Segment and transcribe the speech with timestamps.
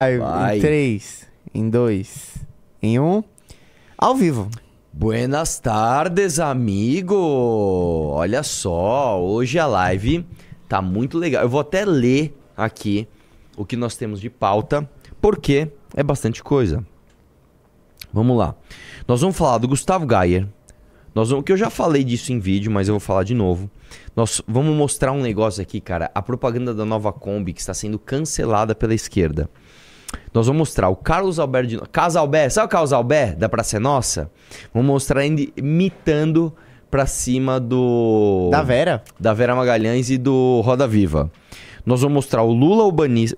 [0.00, 0.58] Vai.
[0.58, 2.36] Em 3, em 2,
[2.80, 3.24] em 1.
[3.98, 4.48] Ao vivo.
[4.92, 7.16] Buenas tardes, amigo!
[8.12, 10.24] Olha só, hoje a live
[10.68, 11.42] tá muito legal.
[11.42, 13.08] Eu vou até ler aqui
[13.56, 14.88] o que nós temos de pauta,
[15.20, 16.86] porque é bastante coisa.
[18.12, 18.54] Vamos lá.
[19.08, 20.46] Nós vamos falar do Gustavo Gayer.
[21.12, 23.68] Nós vamos, que eu já falei disso em vídeo, mas eu vou falar de novo.
[24.14, 26.08] Nós vamos mostrar um negócio aqui, cara.
[26.14, 29.50] A propaganda da nova Kombi que está sendo cancelada pela esquerda.
[30.32, 31.80] Nós vamos mostrar o Carlos Alberto de...
[32.16, 34.30] Alberto, sabe o Carlos Alberto da Praça é Nossa?
[34.72, 36.54] Vamos mostrar ele imitando
[36.90, 38.48] pra cima do...
[38.50, 39.02] Da Vera?
[39.18, 41.30] Da Vera Magalhães e do Roda Viva.
[41.84, 42.84] Nós vamos mostrar o Lula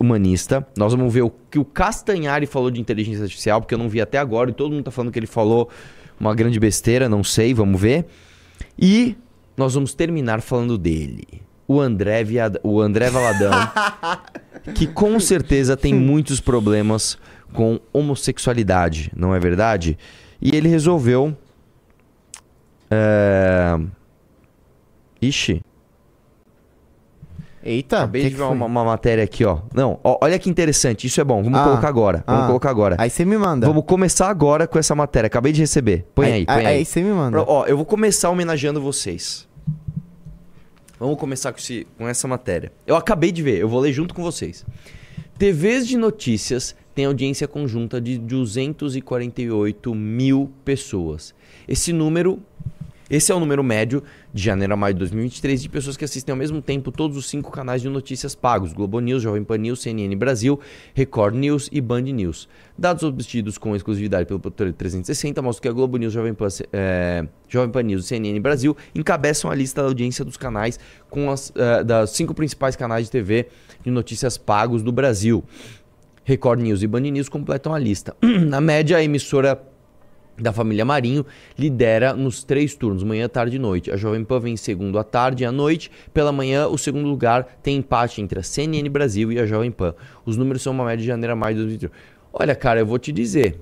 [0.01, 0.67] humanista.
[0.77, 4.01] Nós vamos ver o que o Castanhari falou de inteligência artificial, porque eu não vi
[4.01, 5.69] até agora e todo mundo tá falando que ele falou
[6.19, 8.07] uma grande besteira, não sei, vamos ver.
[8.79, 9.17] E
[9.57, 11.43] nós vamos terminar falando dele.
[11.67, 12.57] O André, Viad...
[12.65, 13.53] o André Valadão,
[14.75, 17.19] que com certeza tem muitos problemas
[17.53, 19.99] com homossexualidade, não é verdade?
[20.41, 21.37] E ele resolveu.
[22.91, 23.79] É...
[25.21, 25.61] Ixi.
[27.63, 27.99] Eita.
[27.99, 29.59] Acabei que de ver uma, uma matéria aqui, ó.
[29.75, 31.07] Não, ó, olha que interessante.
[31.07, 31.43] Isso é bom.
[31.43, 32.25] Vamos Ah, colocar agora.
[32.27, 32.47] Vamos ah.
[32.47, 32.97] colocar agora.
[32.99, 33.67] Aí você me manda.
[33.67, 35.27] Vamos começar agora com essa matéria.
[35.27, 36.07] Acabei de receber.
[36.15, 36.67] Põe aí, põe aí.
[36.67, 37.45] Aí você me manda.
[37.47, 39.47] Ó, eu vou começar homenageando vocês.
[41.01, 42.71] Vamos começar com, esse- com essa matéria.
[42.87, 44.65] Eu acabei de ver, eu vou ler junto com vocês.
[45.39, 51.35] TVs de notícias têm audiência conjunta de 248 mil pessoas.
[51.67, 52.39] Esse número.
[53.09, 56.33] Esse é o número médio de janeiro a maio de 2023 de pessoas que assistem
[56.33, 59.81] ao mesmo tempo todos os cinco canais de notícias pagos: Globo News, Jovem Pan News,
[59.81, 60.61] CNN Brasil,
[60.95, 62.49] Record News e Band News.
[62.79, 67.27] Dados obtidos com exclusividade pelo produtor 360 mostram que a Globo News, Jovem Pan, eh,
[67.49, 70.79] Jovem Pan News e CNN Brasil encabeçam a lista da audiência dos canais
[71.09, 73.49] com as eh, das cinco principais canais de TV
[73.83, 75.45] de notícias pagos do Brasil.
[76.25, 78.15] Record News e Band News completam a lista.
[78.23, 79.61] Na média, a emissora
[80.39, 81.25] da família Marinho
[81.59, 83.91] lidera nos três turnos, manhã, tarde e noite.
[83.91, 85.91] A Jovem Pan vem em segundo à tarde e à noite.
[86.13, 89.95] Pela manhã, o segundo lugar tem empate entre a CNN Brasil e a Jovem Pan.
[90.25, 92.21] Os números são uma média de janeiro a maio de 2023.
[92.33, 93.61] Olha, cara, eu vou te dizer.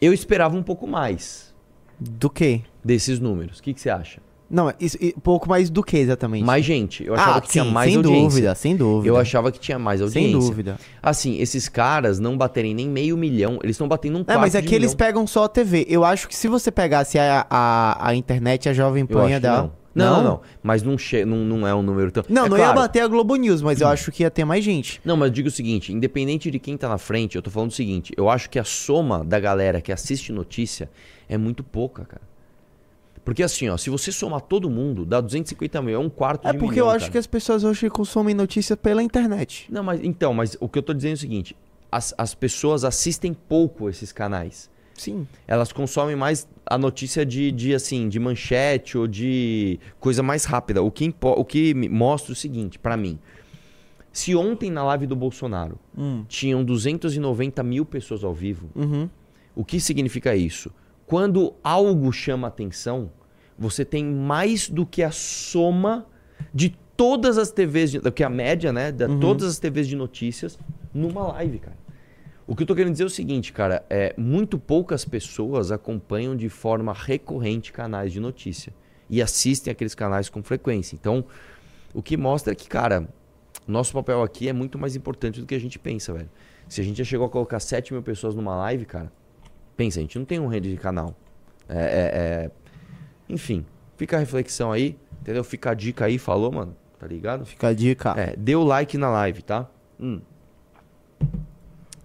[0.00, 1.54] Eu esperava um pouco mais
[1.98, 2.62] Do quê?
[2.84, 3.58] desses números.
[3.58, 4.20] O que, que você acha?
[4.50, 6.44] Não, isso, e- pouco mais do que exatamente?
[6.44, 7.04] Mais gente.
[7.04, 8.22] Eu achava ah, que tinha sim, mais sem audiência.
[8.28, 9.08] dúvida, sem dúvida.
[9.08, 10.30] Eu achava que tinha mais audiência.
[10.30, 10.76] Sem dúvida.
[11.02, 14.54] Assim, esses caras não baterem nem meio milhão, eles estão batendo um É, quarto mas
[14.54, 15.06] é de que eles milhão.
[15.06, 15.86] pegam só a TV.
[15.88, 19.62] Eu acho que se você pegasse a, a, a internet, a Jovem Pan ia dar...
[19.62, 19.84] não.
[19.94, 20.40] Não, não, não.
[20.60, 21.24] Mas não, che...
[21.24, 22.24] não, não é um número tão.
[22.28, 22.80] Não, É não ia claro.
[22.80, 25.00] bater a Globo News, mas eu acho que ia ter mais gente.
[25.04, 27.70] Não, mas eu digo o seguinte: independente de quem tá na frente, eu tô falando
[27.70, 30.90] o seguinte: eu acho que a soma da galera que assiste notícia
[31.28, 32.22] é muito pouca, cara.
[33.24, 36.52] Porque assim, ó, se você somar todo mundo, dá 250 mil, é um quarto É
[36.52, 37.12] de porque milhão, eu acho cara.
[37.12, 39.66] que as pessoas hoje consomem notícias pela internet.
[39.70, 41.56] Não, mas então, mas o que eu tô dizendo é o seguinte:
[41.90, 44.68] as, as pessoas assistem pouco esses canais.
[44.96, 45.26] Sim.
[45.48, 50.82] Elas consomem mais a notícia de, de assim, de manchete ou de coisa mais rápida.
[50.82, 53.18] O que, o que mostra o seguinte, pra mim.
[54.12, 56.24] Se ontem na live do Bolsonaro Hum.
[56.28, 59.08] tinham 290 mil pessoas ao vivo, Uhum.
[59.56, 60.70] o que significa isso?
[61.06, 63.10] Quando algo chama atenção,
[63.58, 66.06] você tem mais do que a soma
[66.52, 68.90] de todas as TVs, de, do que a média, né?
[68.90, 70.58] De todas as TVs de notícias
[70.92, 71.76] numa live, cara.
[72.46, 76.36] O que eu tô querendo dizer é o seguinte, cara, é muito poucas pessoas acompanham
[76.36, 78.72] de forma recorrente canais de notícia
[79.08, 80.94] e assistem aqueles canais com frequência.
[80.94, 81.24] Então,
[81.94, 83.08] o que mostra é que, cara,
[83.66, 86.30] nosso papel aqui é muito mais importante do que a gente pensa, velho.
[86.68, 89.10] Se a gente já chegou a colocar 7 mil pessoas numa live, cara,
[89.76, 91.14] pensa, a gente não tem um rede de canal.
[91.68, 92.50] É, é- é-
[93.28, 93.64] Enfim,
[93.96, 95.42] fica a reflexão aí, entendeu?
[95.42, 96.76] Fica a dica aí, falou, mano?
[96.98, 97.44] Tá ligado?
[97.46, 98.14] Fica a dica.
[98.18, 99.68] É, dê o like na live, tá?
[99.98, 100.20] Hum.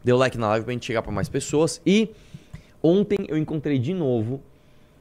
[0.03, 1.81] Dê o like na live pra gente chegar pra mais pessoas.
[1.85, 2.09] E
[2.81, 4.41] ontem eu encontrei de novo.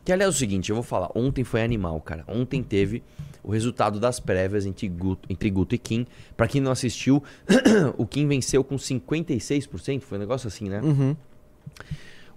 [0.05, 1.11] Que aliás é o seguinte, eu vou falar.
[1.15, 2.25] Ontem foi animal, cara.
[2.27, 3.03] Ontem teve
[3.45, 6.07] o resultado das prévias entre Guto, entre Guto e Kim.
[6.37, 7.23] Pra quem não assistiu,
[7.97, 10.01] o Kim venceu com 56%.
[10.01, 10.81] Foi um negócio assim, né?
[10.83, 11.17] Uhum.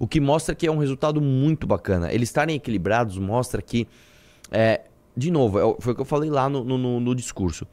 [0.01, 2.11] O que mostra que é um resultado muito bacana.
[2.11, 3.87] Eles estarem equilibrados mostra que,
[4.49, 4.81] é,
[5.15, 7.67] de novo, é foi o que eu falei lá no, no- no- no discurso.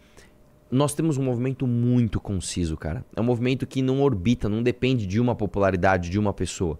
[0.70, 3.02] Nós temos um movimento muito conciso, cara.
[3.16, 6.78] É um movimento que não orbita, não depende de uma popularidade de uma pessoa.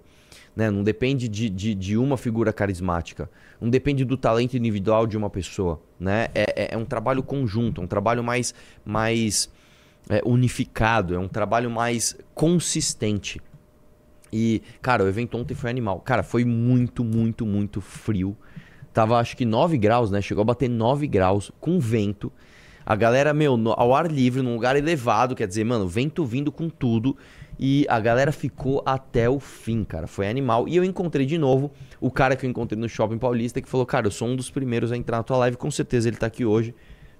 [0.55, 0.71] Né?
[0.71, 3.31] Não depende de, de, de uma figura carismática.
[3.59, 5.81] Não depende do talento individual de uma pessoa.
[5.99, 6.29] Né?
[6.35, 8.53] É, é- é um trabalho conjunto, é um trabalho mais,
[8.85, 9.49] mais
[10.11, 13.41] é, unificado, é um trabalho mais consistente.
[14.33, 16.01] E, cara, o evento ontem foi animal.
[16.01, 18.37] Cara, foi muito, muito, muito frio.
[18.93, 20.21] Tava acho que 9 graus, né?
[20.21, 22.33] Chegou a bater 9 graus com vento.
[22.85, 26.51] A galera, meu, no- ao ar livre, num lugar elevado, quer dizer, mano, vento vindo
[26.51, 27.17] com tudo.
[27.61, 30.07] E a galera ficou até o fim, cara.
[30.07, 30.69] Foi animal.
[30.69, 33.85] E eu encontrei de novo o cara que eu encontrei no Shopping Paulista, que falou,
[33.85, 35.57] cara, eu sou um dos primeiros a entrar na tua live.
[35.57, 36.75] Com certeza ele tá aqui hoje.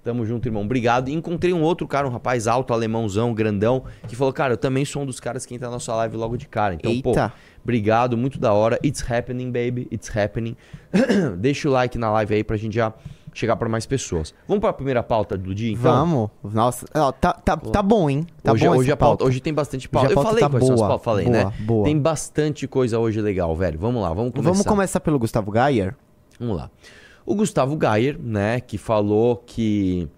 [0.09, 0.63] Tamo junto, irmão.
[0.63, 1.11] Obrigado.
[1.11, 4.83] E encontrei um outro cara, um rapaz alto, alemãozão, grandão, que falou, cara, eu também
[4.83, 6.73] sou um dos caras que entra na sua live logo de cara.
[6.73, 7.31] Então, pô, Eita.
[7.63, 8.79] obrigado, muito da hora.
[8.83, 9.87] It's happening, baby.
[9.93, 10.57] It's happening.
[11.37, 12.91] Deixa o like na live aí pra gente já
[13.35, 14.33] chegar pra mais pessoas.
[14.47, 15.93] Vamos pra primeira pauta do dia, então?
[15.93, 16.31] Vamos.
[16.55, 18.27] Nossa, ó, tá, tá, tá bom, hein?
[18.43, 20.07] Tá hoje bom hoje a pauta, hoje tem bastante pauta.
[20.07, 21.53] Hoje a Eu pauta falei tá quais são as boa, pautas, falei, boa, né?
[21.61, 21.85] boa.
[21.85, 23.79] Tem bastante coisa hoje legal, velho.
[23.79, 24.53] Vamos lá, vamos começar.
[24.53, 25.95] Vamos começar pelo Gustavo Gayer?
[26.41, 26.71] Vamos lá.
[27.31, 30.09] O Gustavo Gayer, né, que falou que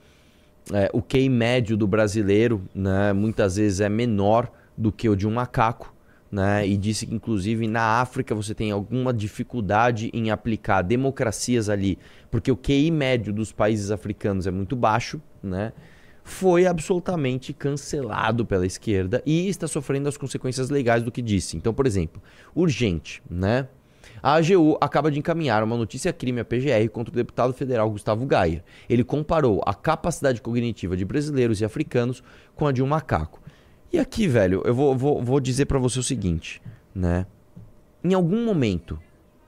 [0.73, 4.49] é, o QI médio do brasileiro, né, muitas vezes é menor
[4.79, 5.93] do que o de um macaco,
[6.31, 11.99] né, e disse que inclusive na África você tem alguma dificuldade em aplicar democracias ali,
[12.31, 15.73] porque o QI médio dos países africanos é muito baixo, né?
[16.23, 21.57] Foi absolutamente cancelado pela esquerda e está sofrendo as consequências legais do que disse.
[21.57, 22.23] Então, por exemplo,
[22.55, 23.67] urgente, né?
[24.23, 28.27] A AGU acaba de encaminhar uma notícia crime à PGR contra o deputado federal Gustavo
[28.27, 28.63] Gayer.
[28.89, 32.23] Ele comparou a capacidade cognitiva de brasileiros e africanos
[32.55, 33.41] com a de um macaco.
[33.93, 36.63] E aqui, velho, eu vou, vou, vou dizer pra você o seguinte,
[36.95, 37.27] né?
[38.05, 38.99] Em algum momento,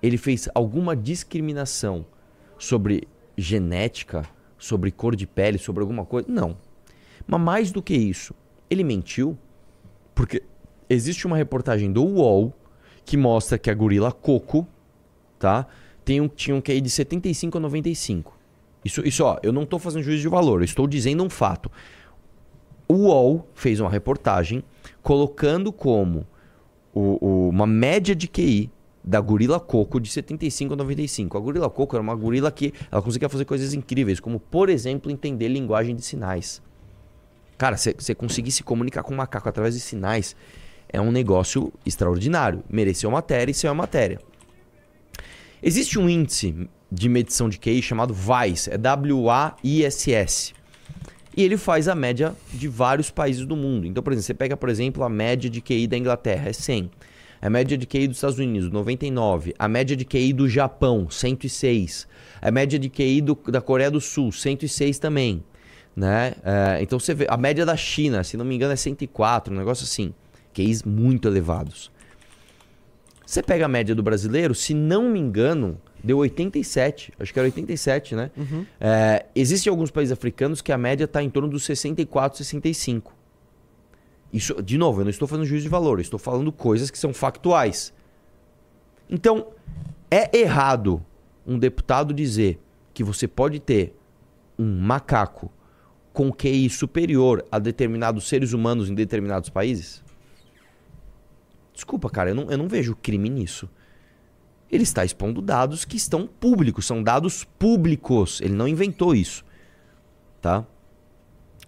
[0.02, 2.04] ele fez alguma discriminação
[2.58, 4.24] sobre genética,
[4.58, 6.26] sobre cor de pele, sobre alguma coisa?
[6.30, 6.56] Não.
[7.26, 8.34] Mas mais do que isso,
[8.68, 9.38] ele mentiu
[10.14, 10.42] porque
[10.88, 12.52] existe uma reportagem do UOL
[13.04, 14.66] que mostra que a gorila Coco,
[15.38, 15.66] tá?
[16.04, 18.36] Tem um, tinha um QI de 75 a 95.
[18.84, 21.70] Isso, isso, ó, eu não tô fazendo juízo de valor, eu estou dizendo um fato.
[22.88, 24.62] O UOL fez uma reportagem
[25.02, 26.26] colocando como
[26.94, 28.70] o- o- uma média de QI
[29.04, 31.36] da gorila Coco de 75 a 95.
[31.38, 35.10] A gorila Coco era uma gorila que ela conseguia fazer coisas incríveis, como, por exemplo,
[35.10, 36.60] entender linguagem de sinais.
[37.56, 40.34] Cara, você conseguir se comunicar com um macaco através de sinais
[40.92, 42.62] é um negócio extraordinário.
[42.68, 44.18] Mereceu matéria e isso é matéria.
[45.62, 50.52] Existe um índice de medição de QI chamado WAIS, é W-A-I-S-S.
[51.34, 53.86] E ele faz a média de vários países do mundo.
[53.86, 56.90] Então, por exemplo, você pega, por exemplo, a média de QI da Inglaterra, é 100.
[57.40, 59.54] A média de QI dos Estados Unidos, 99.
[59.58, 62.06] A média de QI do Japão, 106.
[62.40, 65.42] A média de QI do- da Coreia do Sul, 106 também.
[65.96, 66.34] Né?
[66.44, 69.58] É, então você vê, a média da China, se não me engano, é 104, um
[69.58, 70.12] negócio assim.
[70.52, 71.90] QIs muito elevados.
[73.24, 77.12] Você pega a média do brasileiro, se não me engano, deu 87.
[77.18, 78.30] Acho que era 87, né?
[78.80, 83.14] É, existem alguns países africanos que a média está em torno dos 64, 65.
[84.32, 86.98] Isso, de novo, eu não estou fazendo juízo de valor, eu estou falando coisas que
[86.98, 87.92] são factuais.
[89.08, 89.48] Então,
[90.10, 91.04] é errado
[91.46, 92.58] um deputado dizer
[92.94, 93.94] que você pode ter
[94.58, 95.50] um macaco
[96.12, 100.02] com QI superior a determinados seres humanos em determinados países?
[101.72, 103.68] Desculpa, cara, eu não, eu não vejo crime nisso.
[104.70, 108.40] Ele está expondo dados que estão públicos, são dados públicos.
[108.40, 109.44] Ele não inventou isso,
[110.40, 110.66] tá?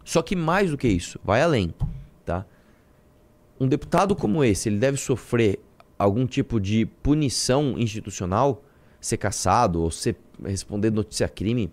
[0.04, 1.74] Só que mais do que isso, vai além,
[2.24, 2.46] tá?
[3.58, 5.60] Um deputado como esse, ele deve sofrer
[5.98, 8.62] algum tipo de punição institucional,
[9.00, 11.72] ser caçado ou ser responder notícia crime?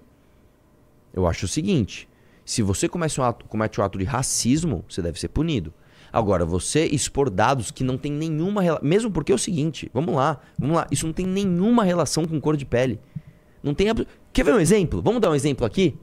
[1.13, 2.07] Eu acho o seguinte:
[2.45, 5.73] se você comete um ato, comete um ato de racismo, você deve ser punido.
[6.13, 8.88] Agora, você expor dados que não tem nenhuma relação.
[8.88, 12.39] Mesmo porque é o seguinte, vamos lá, vamos lá, isso não tem nenhuma relação com
[12.39, 13.00] cor de pele.
[13.63, 13.88] Não tem.
[14.33, 15.01] Quer ver um exemplo?
[15.01, 15.97] Vamos dar um exemplo aqui?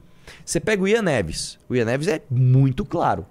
[0.45, 1.59] Você pega o Ian Neves.
[1.67, 3.25] O Ian Neves é muito claro,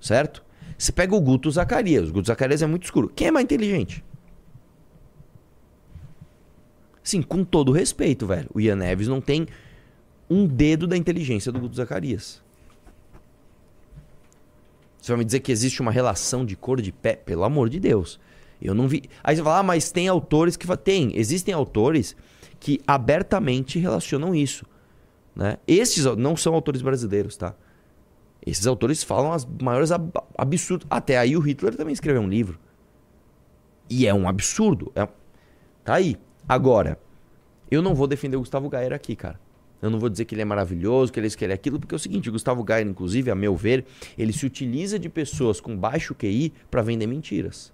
[0.00, 0.42] certo?
[0.76, 2.08] Você pega o Guto Zacarias.
[2.08, 3.10] O Guto Zacarias é muito escuro.
[3.14, 4.04] Quem é mais inteligente?
[7.02, 8.48] Sim, com todo respeito, velho.
[8.54, 9.46] O Ian Neves não tem
[10.28, 12.42] um dedo da inteligência do Guto Zacarias.
[15.02, 17.16] Você vai me dizer que existe uma relação de cor de pé?
[17.16, 18.20] Pelo amor de Deus.
[18.60, 19.02] Eu não vi.
[19.24, 20.64] Aí você fala, ah, mas tem autores que.
[20.76, 22.14] Tem, existem autores
[22.60, 24.64] que abertamente relacionam isso.
[25.34, 25.58] Né?
[25.66, 27.52] Esses não são autores brasileiros, tá?
[28.46, 30.86] Esses autores falam as maiores ab absurdos.
[30.88, 32.60] Até aí o Hitler também escreveu um livro.
[33.90, 34.92] E é um absurdo.
[34.94, 35.08] É...
[35.82, 36.16] Tá aí.
[36.48, 36.96] Agora,
[37.68, 39.40] eu não vou defender o Gustavo Gayer aqui, cara.
[39.82, 41.56] Eu não vou dizer que ele é maravilhoso, que ele é isso, que ele é
[41.56, 43.84] aquilo, porque é o seguinte, o Gustavo Gayer, inclusive, a meu ver,
[44.16, 47.72] ele se utiliza de pessoas com baixo QI para vender mentiras.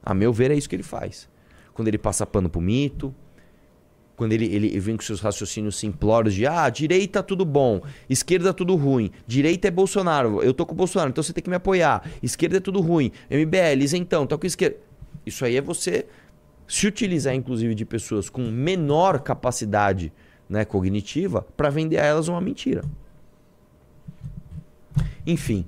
[0.00, 1.28] A meu ver, é isso que ele faz.
[1.74, 3.12] Quando ele passa pano pro mito,
[4.14, 8.76] quando ele, ele vem com seus raciocínios simplórios de ah, direita tudo bom, esquerda tudo
[8.76, 12.08] ruim, direita é Bolsonaro, eu tô com o Bolsonaro, então você tem que me apoiar,
[12.22, 14.76] esquerda é tudo ruim, MBL, isentão, tô com esquerda.
[15.24, 16.06] Isso aí é você
[16.68, 20.12] se utilizar, inclusive, de pessoas com menor capacidade
[20.50, 22.82] né, cognitiva para vender a elas uma mentira.
[25.26, 25.64] Enfim,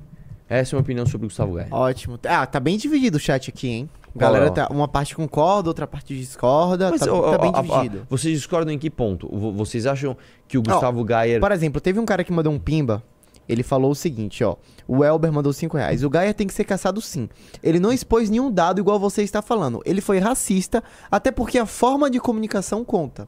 [0.49, 1.69] essa é a minha opinião sobre o Gustavo Gaia.
[1.71, 2.19] Ótimo.
[2.27, 3.91] Ah, tá bem dividido o chat aqui, hein?
[4.15, 6.91] Galera, tá, uma parte concorda, outra parte discorda.
[6.91, 8.07] Mas, tá, ó, tá ó, bem ó, ó, dividido.
[8.11, 9.27] vocês discordam em que ponto?
[9.29, 10.15] Vo- Vocês acham
[10.47, 11.41] que o Gustavo Gaia...
[11.41, 13.03] Por exemplo, teve um cara que mandou um pimba.
[13.49, 14.57] Ele falou o seguinte, ó.
[14.87, 16.05] O Elber mandou 5 reais.
[16.05, 17.29] O Gaia tem que ser caçado sim.
[17.63, 19.81] Ele não expôs nenhum dado igual você está falando.
[19.87, 23.27] Ele foi racista, até porque a forma de comunicação conta.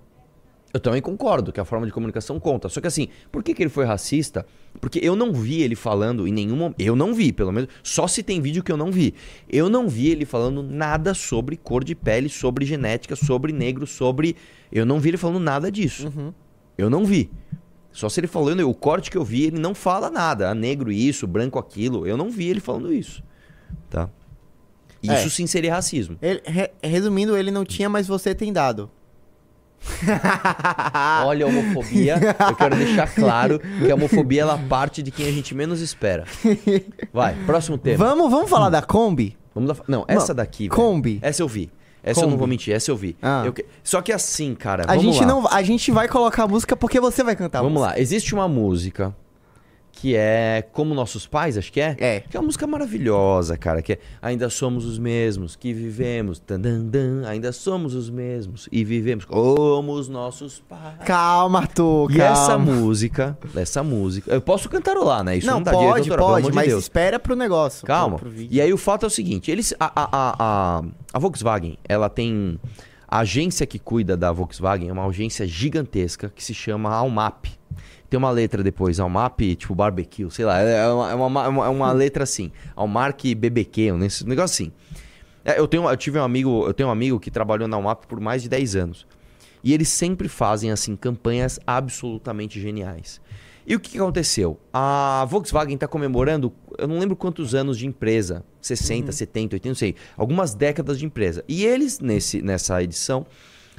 [0.74, 2.68] Eu também concordo que a forma de comunicação conta.
[2.68, 4.44] Só que assim, por que, que ele foi racista?
[4.80, 6.74] Porque eu não vi ele falando em nenhum momento.
[6.80, 7.70] Eu não vi, pelo menos.
[7.80, 9.14] Só se tem vídeo que eu não vi.
[9.48, 14.34] Eu não vi ele falando nada sobre cor de pele, sobre genética, sobre negro, sobre.
[14.72, 16.12] Eu não vi ele falando nada disso.
[16.76, 17.30] Eu não vi.
[17.92, 20.50] Só se ele falando, o corte que eu vi, ele não fala nada.
[20.50, 22.04] Ah, negro isso, branco aquilo.
[22.04, 23.22] Eu não vi ele falando isso.
[23.88, 24.10] Tá?
[25.08, 25.14] É.
[25.20, 26.16] Isso sim seria racismo.
[26.20, 28.90] Ele- re- resumindo, ele não tinha, mas você tem dado.
[31.24, 32.16] Olha a homofobia.
[32.48, 36.24] Eu quero deixar claro que a homofobia ela parte de quem a gente menos espera.
[37.12, 38.04] Vai, próximo tema.
[38.04, 39.36] Vamos, vamos falar da Kombi?
[39.54, 39.84] Vamos dar...
[39.88, 40.64] Não, essa daqui.
[40.68, 40.74] velho.
[40.74, 41.18] Kombi.
[41.22, 41.70] Essa eu vi.
[42.02, 43.16] Essa eu não vou mentir, essa eu vi.
[43.22, 43.42] Ah.
[43.46, 44.82] Eu que- Só que assim, cara.
[44.84, 45.26] A vamos gente, lá.
[45.26, 47.94] não, a gente vai colocar a música porque você vai cantar a Vamos música.
[47.94, 48.00] lá.
[48.00, 49.14] Existe uma música
[50.04, 51.96] que é Como Nossos Pais, acho que é?
[51.98, 52.20] É.
[52.20, 53.80] Que é uma música maravilhosa, cara.
[53.80, 56.38] Que é Ainda somos os mesmos que vivemos.
[56.38, 60.98] tan, dan, dan, ainda somos os mesmos e vivemos como os nossos pais.
[61.06, 62.32] Calma, Arthur, E calma.
[62.32, 65.38] essa música, essa música, eu posso cantarolar, né?
[65.38, 66.82] Isso não, não, dá direito pode, pelo pode, de mas Deus.
[66.82, 67.86] espera pro negócio.
[67.86, 68.18] Calma.
[68.18, 68.54] pro- pro vídeo.
[68.54, 70.82] E aí o fato é o seguinte, eles a, a, a, a,
[71.14, 72.60] a Volkswagen, ela tem
[73.08, 77.46] a agência que cuida da Volkswagen é uma agência gigantesca que se chama Almap.
[78.14, 81.66] Tem uma letra depois, Almap, tipo barbecue, sei lá, é uma, é uma, é uma-
[81.66, 84.72] é uma letra assim, Almark BBQ, um nesse- negócio assim.
[85.44, 88.04] É, eu, tenho, eu tive um amigo, eu tenho um amigo que trabalhou na Almap
[88.06, 89.04] por mais de 10 anos.
[89.64, 93.20] E eles sempre fazem assim campanhas absolutamente geniais.
[93.66, 94.60] E o que aconteceu?
[94.72, 99.74] A Volkswagen está comemorando, eu não lembro quantos anos de empresa, 60, 70, 80, não
[99.74, 101.42] sei, algumas décadas de empresa.
[101.48, 103.26] E eles, nesse, nessa edição,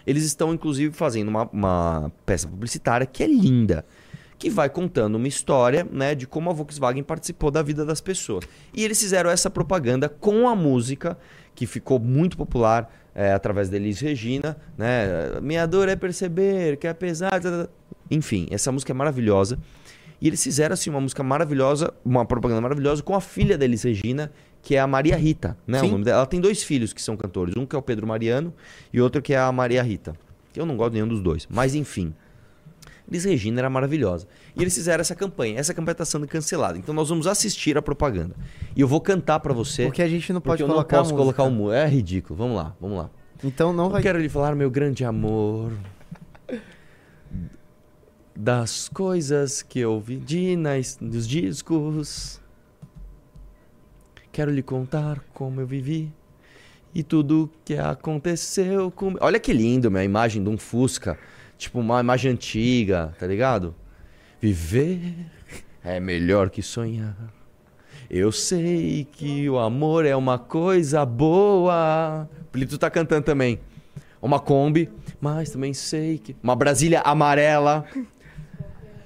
[0.06, 3.86] eles estão inclusive fazendo uma, uma peça publicitária que é linda,
[4.38, 8.46] que vai contando uma história né, de como a Volkswagen participou da vida das pessoas.
[8.74, 11.18] E eles fizeram essa propaganda com a música,
[11.54, 15.40] que ficou muito popular é, através da Elis Regina, né?
[15.42, 17.40] Minha dor é perceber que apesar...
[17.40, 17.70] de-"
[18.12, 19.58] Enfim, essa música é maravilhosa.
[20.22, 23.84] E eles fizeram assim uma música maravilhosa, uma propaganda maravilhosa com a filha da Elis
[23.84, 25.80] Regina, que é a Maria Rita, né?
[25.80, 25.88] Sim.
[25.88, 26.18] O nome dela.
[26.20, 28.54] Ela tem dois filhos que são cantores, um que é o Pedro Mariano
[28.92, 30.14] e outro que é a Maria Rita.
[30.56, 32.14] Eu não gosto de nenhum dos dois, mas enfim.
[33.08, 34.28] Elis Regina era maravilhosa.
[34.56, 35.60] E eles fizeram essa campanha.
[35.60, 36.78] Essa campanha está sendo cancelada.
[36.78, 38.36] Então nós vamos assistir a propaganda.
[38.76, 39.86] E eu vou cantar para você.
[39.86, 41.72] Porque a gente não pode porque eu não colocar posso colocar o mu.
[41.72, 42.36] É ridículo.
[42.38, 43.10] Vamos lá, vamos lá.
[43.44, 44.02] Então não Eu vai...
[44.02, 45.72] quero lhe falar, meu grande amor,
[48.36, 52.42] das coisas que eu vi nas, nos discos.
[54.32, 56.12] Quero lhe contar como eu vivi
[56.94, 59.20] e tudo que aconteceu comigo.
[59.22, 61.18] Olha que lindo, minha imagem de um Fusca.
[61.58, 63.74] Tipo, uma imagem antiga, tá ligado?
[64.42, 65.16] Viver
[65.84, 67.16] é melhor que sonhar.
[68.10, 72.30] Eu sei que o amor é uma coisa boa.
[72.52, 73.60] Plito tá cantando também.
[74.22, 76.36] Uma Kombi, mas também sei que.
[76.44, 77.86] Uma Brasília amarela.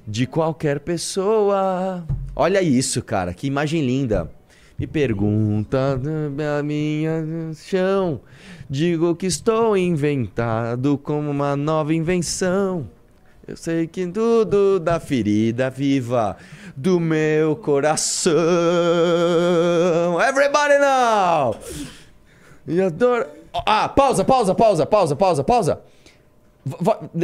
[0.07, 2.05] De qualquer pessoa.
[2.35, 3.33] Olha isso, cara.
[3.33, 4.31] Que imagem linda.
[4.79, 5.99] Me pergunta
[6.57, 7.21] a minha
[7.53, 8.21] chão.
[8.69, 12.87] Digo que estou inventado como uma nova invenção.
[13.45, 16.37] Eu sei que tudo da ferida viva
[16.77, 18.31] do meu coração.
[20.21, 21.57] Everybody now!
[22.65, 23.27] E a dor.
[23.65, 25.81] Ah, pausa, pausa, pausa, pausa, pausa, pausa.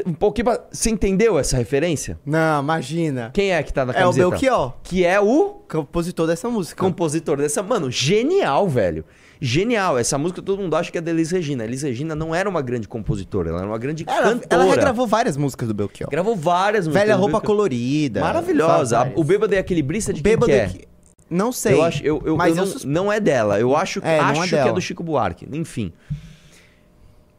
[0.08, 0.62] Um pouquinho pra...
[0.72, 2.20] Você entendeu essa referência?
[2.26, 3.32] Não, imagina.
[3.34, 4.30] Quem é que tá na É o camiseta?
[4.30, 6.82] Belchior, Que é o compositor dessa música.
[6.84, 7.62] compositor dessa.
[7.64, 9.04] Mano, genial, velho.
[9.42, 9.98] Genial.
[9.98, 11.64] Essa música todo mundo acha que é da Elis Regina.
[11.66, 14.48] Elis Regina não era uma grande compositora, ela era uma grande Ela, cantora.
[14.50, 16.10] ela regravou várias músicas do Belchior.
[16.10, 17.04] Gravou várias músicas.
[17.08, 17.46] Velha roupa Belchior.
[17.48, 18.22] colorida.
[18.22, 18.98] Maravilhosa.
[18.98, 19.18] várias.
[19.18, 20.64] A- O Bêbado é aquele brista de Bêbado quem que é?
[20.64, 20.88] é que-
[21.30, 21.74] Não sei.
[21.74, 23.60] Eu acho, eu, eu, mas eu não, não é dela.
[23.60, 25.48] Eu acho, É, é acho que é do Chico Buarque.
[25.52, 25.92] Enfim.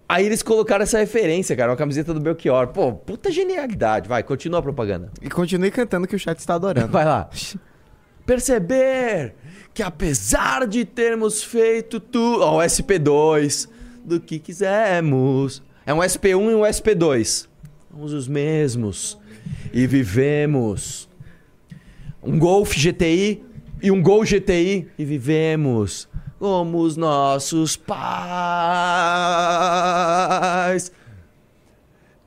[0.09, 2.69] Aí eles colocaram essa referência, cara, uma camiseta do Belchior.
[2.69, 4.09] Pô, puta genialidade.
[4.09, 5.11] Vai, continua a propaganda.
[5.21, 6.87] E continue cantando que o chat está adorando.
[6.93, 7.29] Vai lá.
[8.25, 9.35] Perceber
[9.75, 12.43] que apesar de termos feito tudo.
[12.43, 13.69] Ó, o SP2.
[14.05, 15.61] Do que quisermos.
[15.85, 17.49] É um SP1 e um SP2.
[17.91, 19.19] Somos os mesmos.
[19.73, 21.09] E vivemos.
[22.23, 23.45] Um Golf GTI
[23.83, 24.89] e um Gol GTI.
[24.97, 26.09] E vivemos
[26.39, 27.97] como os nossos pais.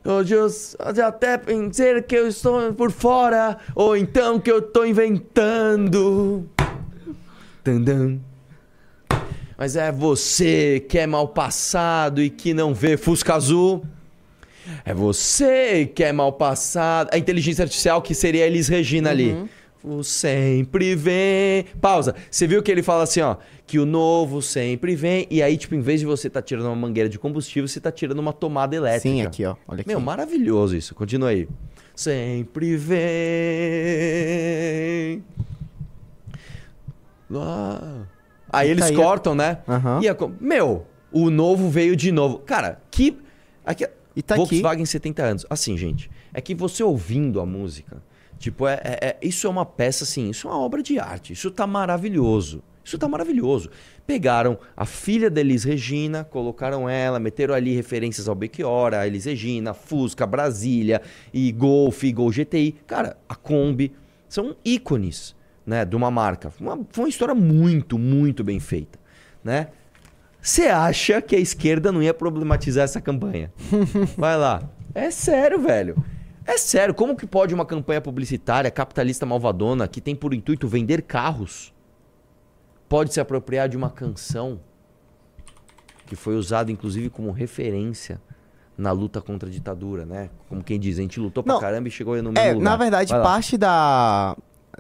[0.04, 0.48] Hoje eu
[1.06, 6.50] até pensei que eu estou por fora, ou então que eu tô inventando.
[7.64, 8.20] Tandam.
[9.58, 13.86] Mas é você que é mal passado e que não vê Fusca Azul.
[14.86, 17.10] É você que é mal passado.
[17.12, 19.36] A inteligência artificial que seria Elis Regina ali.
[19.84, 21.64] O sempre vem.
[21.80, 22.14] Pausa.
[22.30, 25.74] Você viu que ele fala assim, ó, que o novo sempre vem e aí tipo
[25.74, 28.76] em vez de você tá tirando uma mangueira de combustível, você tá tirando uma tomada
[28.76, 29.02] elétrica.
[29.10, 29.56] Sim, aqui, ó.
[29.68, 29.88] Olha aqui.
[29.88, 30.94] Meu, maravilhoso isso.
[30.94, 31.48] Continua aí.
[31.96, 33.00] Sempre vem.
[37.34, 38.04] Ah.
[38.52, 38.96] Aí eles Tá aí.
[38.96, 39.60] cortam, né?
[39.68, 40.00] Aham.
[40.02, 42.40] E a Meu, o novo veio de novo.
[42.40, 43.18] Cara, que.
[43.66, 43.88] Aqui...
[44.16, 44.42] E tá aqui.
[44.44, 45.46] Volkswagen 70 anos.
[45.50, 48.02] Assim, gente, é que você ouvindo a música,
[48.40, 51.34] tipo, é, é- é- isso é uma peça, assim, isso é uma obra de arte.
[51.34, 52.64] Isso tá maravilhoso.
[52.84, 53.70] Isso tá maravilhoso.
[54.08, 59.26] Pegaram a filha da Elis Regina, colocaram ela, meteram ali referências ao Belchior, a Elis
[59.26, 61.00] Regina, Fusca, Brasília,
[61.32, 62.72] e Golf, e Gol GTI.
[62.88, 63.92] Cara, a Kombi.
[64.28, 66.52] São ícones, né, de uma marca.
[66.60, 68.98] Uma- foi uma história muito, muito bem feita,
[69.44, 69.68] né?
[70.42, 73.52] Você acha que a esquerda não ia problematizar essa campanha?
[74.18, 74.64] Vai lá.
[74.96, 75.96] É sério, velho.
[76.52, 76.94] É sério.
[76.96, 81.74] Como que pode uma campanha publicitária capitalista malvadona que tem por intuito vender carros
[82.88, 84.60] pode se apropriar de uma canção
[86.08, 88.20] que foi usada inclusive como referência
[88.76, 90.30] na luta contra a ditadura, né?
[90.48, 91.60] Como quem diz, a gente lutou pra Não.
[91.62, 92.64] caramba e chegou no mesmo É, lugar.
[92.64, 94.36] na verdade, parte da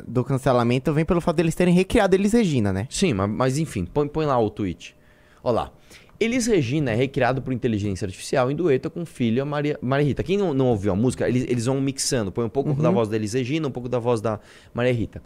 [0.08, 2.88] do cancelamento vem pelo fato deles terem recriado Elis Regina, né?
[2.90, 4.96] Sim, mas, mas enfim, põe, põe lá o tweet.
[5.44, 5.72] Olha lá.
[6.20, 10.22] Elis Regina é recriado por inteligência artificial em dueto com filha Maria, Maria Rita.
[10.22, 12.32] Quem não, não ouviu a música, eles, eles vão mixando.
[12.32, 14.40] Põe um pouco da voz da Elis Regina, um pouco da voz da
[14.74, 15.22] Maria Rita.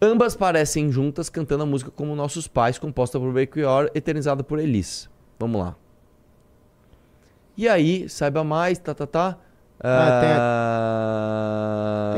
[0.00, 5.10] Ambas parecem juntas cantando a música como Nossos Pais, composta por Belchior, eternizada por Elis.
[5.38, 5.74] Vamos lá.
[7.56, 9.38] E aí, saiba mais, tá, tá, tá.
[9.80, 10.30] Ah, tem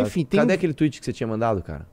[0.00, 1.86] Ah, Enfim, tem Cadê aquele tweet que você tinha mandado, cara?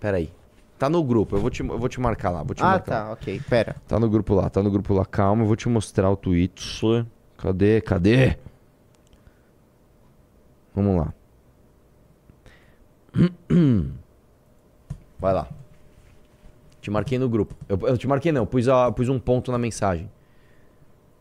[0.00, 0.30] Pera aí.
[0.78, 2.42] Tá no grupo, eu vou te, eu vou te marcar lá.
[2.42, 3.04] Vou te Ah, marcar.
[3.06, 3.40] tá, ok.
[3.48, 3.76] Pera.
[3.86, 5.04] Tá no grupo lá, tá no grupo lá.
[5.06, 6.80] Calma, eu vou te mostrar o tweet.
[7.38, 7.80] Cadê?
[7.80, 8.36] Cadê?
[10.74, 11.14] Vamos lá.
[15.18, 15.48] Vai lá.
[16.80, 17.54] Te marquei no grupo.
[17.68, 20.10] Eu, eu te marquei não, pus, a- pus um ponto na mensagem.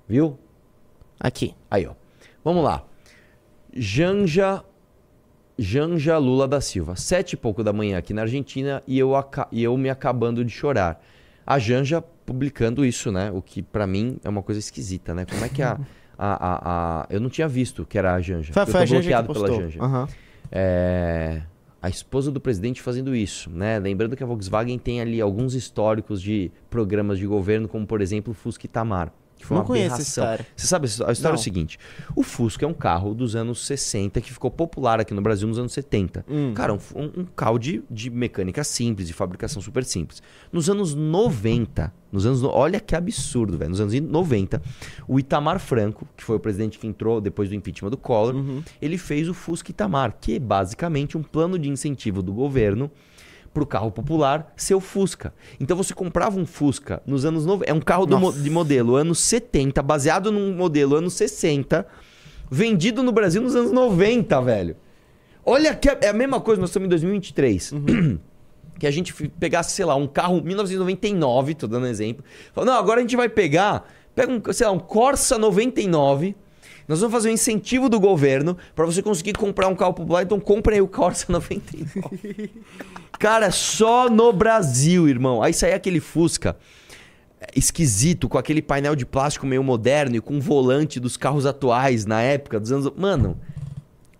[0.07, 0.37] Viu?
[1.19, 1.55] Aqui.
[1.71, 1.93] Aí, ó.
[2.43, 2.83] Vamos lá.
[3.71, 4.63] Janja
[5.57, 6.95] Janja Lula da Silva.
[6.95, 9.11] Sete e pouco da manhã aqui na Argentina e eu,
[9.51, 11.03] e eu me acabando de chorar.
[11.45, 13.31] A Janja publicando isso, né?
[13.31, 15.25] O que pra mim é uma coisa esquisita, né?
[15.25, 15.77] Como é que a.
[16.17, 18.53] a, a, a- Eu não tinha visto que era a Janja.
[18.53, 19.83] Foi, eu foi tô a Janja que bloqueado pela Janja.
[19.83, 20.07] Aham.
[20.51, 21.41] É,
[21.81, 23.77] a esposa do presidente fazendo isso, né?
[23.79, 28.31] Lembrando que a Volkswagen tem ali alguns históricos de programas de governo, como por exemplo
[28.31, 29.11] o Fusca Itamar,
[29.43, 30.23] que foi Não uma conheço aberração.
[30.25, 30.47] cara.
[30.55, 31.33] Você sabe, a história é Não.
[31.35, 31.77] o seguinte:
[32.15, 35.59] o Fusca é um carro dos anos 60 que ficou popular aqui no Brasil nos
[35.59, 36.25] anos 70.
[36.29, 36.53] Hum.
[36.53, 40.23] Cara, um, um- carro de, de mecânica simples, de fabricação super simples.
[40.51, 43.71] Nos anos 90, nos anos, no- olha que absurdo, velho.
[43.71, 44.61] Nos anos 90,
[45.07, 48.63] o Itamar Franco, que foi o presidente que entrou depois do impeachment do Collor, Uhum.
[48.81, 52.89] ele fez o Fusca Itamar, que é basicamente um plano de incentivo do governo
[53.53, 55.33] para o carro popular ser o Fusca.
[55.59, 59.19] Então você comprava um Fusca nos anos 90, é um carro do de modelo anos
[59.19, 61.85] 70, baseado num modelo anos 60,
[62.49, 64.75] vendido no Brasil nos anos 90, velho.
[65.45, 67.73] Olha que é é a mesma coisa, nós estamos em 2023.
[68.79, 72.25] Que a gente pegasse, sei lá, um carro 1999, tô dando exemplo.
[72.53, 76.35] Fala, não, agora a gente vai pegar, pega um, sei lá, um Corsa 99.
[76.87, 80.39] Nós vamos fazer um incentivo do governo para você conseguir comprar um carro popular, então
[80.39, 82.49] compre aí o Corsa 99.
[83.19, 85.41] Cara, só no Brasil, irmão.
[85.41, 86.57] Aí sai aquele Fusca
[87.39, 91.45] é, esquisito, com aquele painel de plástico meio moderno e com o volante dos carros
[91.45, 92.91] atuais na época dos anos.
[92.97, 93.37] Mano,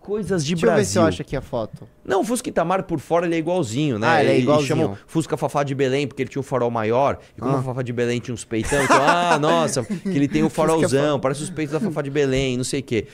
[0.04, 1.02] coisas de Deixa eu ver se Brasil.
[1.02, 1.88] eu acho aqui a foto.
[2.04, 4.08] Não, o Fusca Itamar por fora ele é igualzinho, né?
[4.08, 4.66] Ah, ele é igualzinho.
[4.66, 7.20] E chamam Fusca Fafá de Belém porque ele tinha um farol maior.
[7.38, 7.60] E como Ah.
[7.60, 11.20] o Fafá de Belém tinha uns peitão, então, ah, nossa, que ele tem o farolzão,
[11.20, 13.08] parece os peitos da Fafá de Belém, não sei o quê.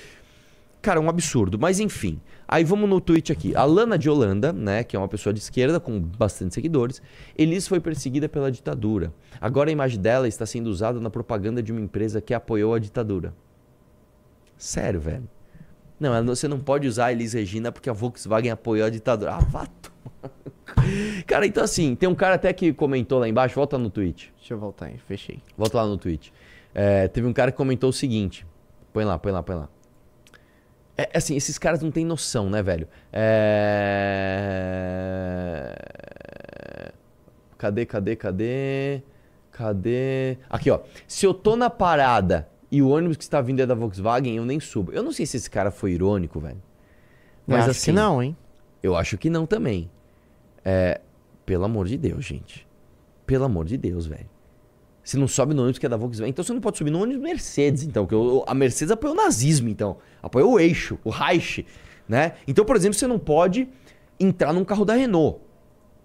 [0.81, 1.59] Cara, um absurdo.
[1.59, 2.19] Mas enfim.
[2.47, 3.55] Aí vamos no tweet aqui.
[3.55, 6.99] A Lana de Holanda, né, que é uma pessoa de esquerda com bastante seguidores,
[7.37, 9.13] Elis foi perseguida pela ditadura.
[9.39, 12.79] Agora a imagem dela está sendo usada na propaganda de uma empresa que apoiou a
[12.79, 13.33] ditadura.
[14.57, 15.29] Sério, velho.
[15.99, 19.33] Não, ela você não pode usar a Elis Regina porque a Volkswagen apoiou a ditadura.
[19.33, 20.31] Ah, vá tomar.
[21.27, 24.33] Cara, então assim, tem um cara até que comentou lá embaixo, volta no tweet.
[24.37, 25.41] Deixa eu voltar aí, fechei.
[25.57, 26.31] Volta lá no tweet.
[26.73, 28.45] É, teve um cara que comentou o seguinte.
[28.93, 29.69] Põe lá, põe lá, põe lá.
[30.97, 32.87] É, assim, esses caras não têm noção, né, velho?
[33.11, 33.35] É...
[37.57, 39.01] Cadê, cadê, cadê?
[39.51, 40.37] Cadê?
[40.49, 40.79] Aqui, ó.
[41.07, 44.45] Se eu tô na parada e o ônibus que está vindo é da Volkswagen, eu
[44.45, 44.91] nem subo.
[44.91, 46.61] Eu não sei se esse cara foi irônico, velho.
[47.47, 48.37] Mas acho assim, que não, hein?
[48.83, 49.89] eu acho que não também.
[50.63, 51.01] É,
[51.45, 52.67] pelo amor de Deus, gente.
[53.25, 54.29] Pelo amor de Deus, velho.
[55.03, 57.01] Você não sobe no ônibus que é da Volkswagen, então você não pode subir no
[57.01, 58.07] ônibus Mercedes, então.
[58.11, 59.97] O- a Mercedes apoiou o nazismo, então.
[60.21, 61.65] Apoiou o eixo, o Reich,
[62.07, 62.33] né?
[62.47, 63.67] Então, por exemplo, você não pode
[64.19, 65.39] entrar num carro da Renault.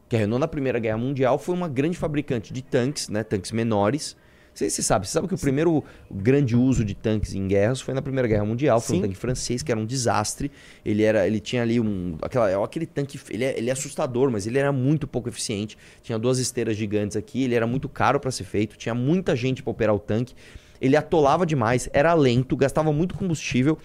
[0.09, 3.23] Que a Renault, na Primeira Guerra Mundial, foi uma grande fabricante de tanques, né?
[3.23, 4.17] Tanques menores.
[4.55, 5.07] Se você sabe.
[5.07, 8.45] Você sabe que o primeiro grande uso de tanques em guerras foi na Primeira Guerra
[8.45, 8.81] Mundial.
[8.81, 8.99] Foi Sim.
[9.01, 10.51] um tanque francês que era um desastre.
[10.85, 14.31] Ele era, ele tinha ali um, aquela, é aquele tanque, ele é, ele é assustador,
[14.31, 15.77] mas ele era muito pouco eficiente.
[16.03, 17.43] Tinha duas esteiras gigantes aqui.
[17.43, 18.77] Ele era muito caro para ser feito.
[18.77, 20.35] Tinha muita gente para operar o tanque.
[20.81, 23.79] Ele atolava demais, era lento, gastava muito combustível.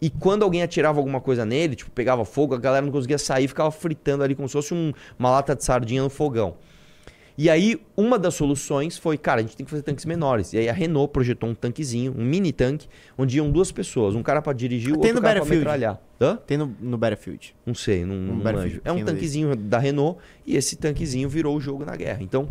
[0.00, 3.48] E quando alguém atirava alguma coisa nele, tipo, pegava fogo, a galera não conseguia sair,
[3.48, 6.56] ficava fritando ali como se fosse um- uma lata de sardinha no fogão.
[7.36, 10.52] E aí, uma das soluções foi, cara, a gente tem que fazer tanques menores.
[10.52, 12.86] E aí a Renault projetou um tanquezinho, um mini tanque,
[13.18, 15.64] onde iam duas pessoas, um cara pra dirigir, o outro no cara Battlefield.
[15.64, 16.00] metralhar.
[16.20, 16.36] Hã?
[16.46, 17.56] Tem no, no Battlefield.
[17.66, 18.82] Não sei, não, não Battlefield manjo.
[18.84, 22.22] É um tanquezinho da Renault e esse tanquezinho virou o jogo na guerra.
[22.22, 22.48] Então,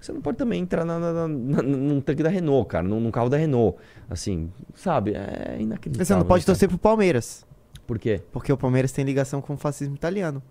[0.00, 3.12] você não pode também entrar na, na- na- num tanque da Renault, cara, num, num
[3.12, 3.78] carro da Renault.
[4.10, 5.12] Assim, sabe?
[5.14, 6.04] É inacreditável.
[6.06, 7.46] Você não pode né, torcer pro Palmeiras.
[7.86, 8.20] Por quê?
[8.32, 10.42] Porque o Palmeiras tem ligação com o fascismo italiano.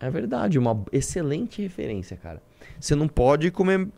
[0.00, 2.42] É verdade, uma excelente referência, cara.
[2.80, 3.88] Você não pode comer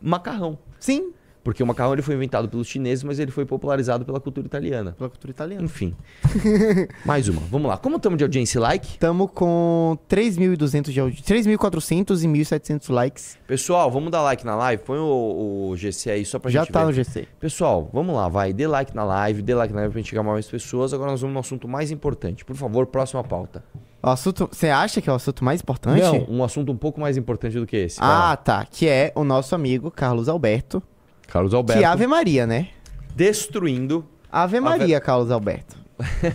[0.00, 0.58] macarrão.
[0.78, 1.12] Sim,
[1.44, 4.92] Porque o macarrão ele foi inventado pelos chineses, mas ele foi popularizado pela cultura italiana.
[4.92, 5.64] pela cultura italiana.
[5.64, 5.92] Enfim.
[7.04, 7.40] Mais uma.
[7.50, 7.76] Vamos lá.
[7.76, 8.98] Como estamos de audiência e like?
[8.98, 13.38] Tamo com 3.200 de audi- 3.400 e 1.700 likes.
[13.46, 14.82] Pessoal, vamos dar like na live?
[14.84, 16.86] Põe o, o GC aí só pra Já gente tá ver.
[16.86, 17.26] no GC.
[17.40, 18.52] Pessoal, vamos lá, vai.
[18.52, 20.92] Dê like na live, dê like na live pra gente chegar mais pessoas.
[20.94, 22.44] Agora nós vamos no assunto mais importante.
[22.44, 23.64] Por favor, próxima pauta.
[24.00, 26.00] O assunto, você acha que é o assunto mais importante?
[26.02, 27.98] Não, um assunto um pouco mais importante do que esse.
[28.00, 28.66] Ah, tá.
[28.68, 30.82] Que é o nosso amigo Carlos Alberto.
[31.32, 32.68] Carlos Alberto Que Ave Maria, né?
[33.16, 34.06] destruindo.
[34.30, 35.76] Ave Maria, Carlos Alberto.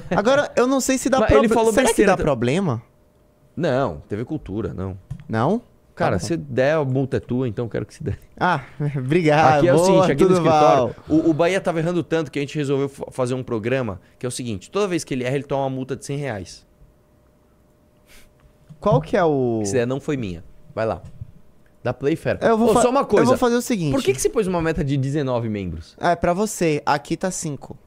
[0.09, 1.45] Agora, eu não sei se dá problema.
[1.45, 2.81] ele falou Será que besteira dá ta- problema?
[3.55, 4.97] Não, TV Cultura, não.
[5.29, 5.61] Não?
[5.93, 8.13] Cara, Tá se der a multa é tua, então eu quero que se dê.
[8.39, 8.61] Ah,
[8.97, 9.57] obrigado.
[9.59, 12.37] aqui é o boa, seguinte, aqui no escritório, o, o Bahia tava errando tanto que
[12.39, 15.23] a gente resolveu fa- fazer um programa que é o seguinte: toda vez que ele
[15.23, 16.65] erra, ele toma uma multa de 100 reais.
[18.79, 19.59] Qual que é o...
[19.63, 20.43] Essa ideia não foi minha.
[20.73, 21.01] Vai lá.
[21.87, 22.37] Da Playfair.
[22.41, 23.23] Eu vou fa- só uma coisa.
[23.23, 23.93] Eu vou fazer o seguinte.
[23.93, 25.95] Por que, que você pôs uma meta de 19 membros?
[25.97, 27.77] É, pra você, aqui tá 5.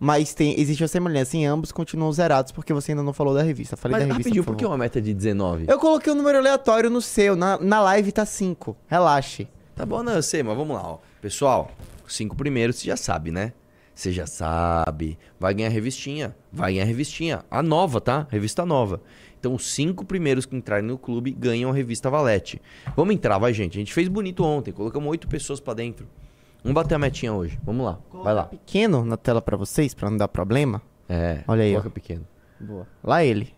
[0.00, 3.42] Mas tem, existe a semelhança em ambos, continuam zerados, porque você ainda não falou da
[3.42, 3.76] revista.
[3.76, 5.66] Falei Mas da revista, rapidinho, por por que uma meta de 19?
[5.68, 8.76] Eu coloquei um número aleatório no seu, na, na live tá 5.
[8.88, 9.46] Relaxe.
[9.76, 10.98] Tá bom, não, eu sei, mas vamos lá, ó.
[11.22, 11.70] Pessoal,
[12.08, 13.52] cinco primeiros você já sabe, né?
[13.94, 15.16] Você já sabe.
[15.38, 16.34] Vai ganhar revistinha.
[16.50, 17.44] Vai ganhar revistinha.
[17.50, 18.26] A nova, tá?
[18.30, 19.00] Revista nova.
[19.40, 22.60] Então, os cinco primeiros que entrarem no clube ganham a revista Valete.
[22.94, 23.78] Vamos entrar, vai, gente.
[23.78, 24.70] A gente fez bonito ontem.
[24.70, 26.06] Colocamos oito pessoas pra dentro.
[26.62, 27.58] Vamos bater a metinha hoje.
[27.64, 27.98] Vamos lá.
[28.22, 28.42] Vai lá.
[28.44, 30.82] Pequeno na tela pra vocês, pra não dar problema.
[31.08, 31.38] É.
[31.48, 31.90] Olha aí, Coloca ó.
[31.90, 32.26] pequeno.
[32.60, 32.86] Boa.
[33.02, 33.48] Lá ele.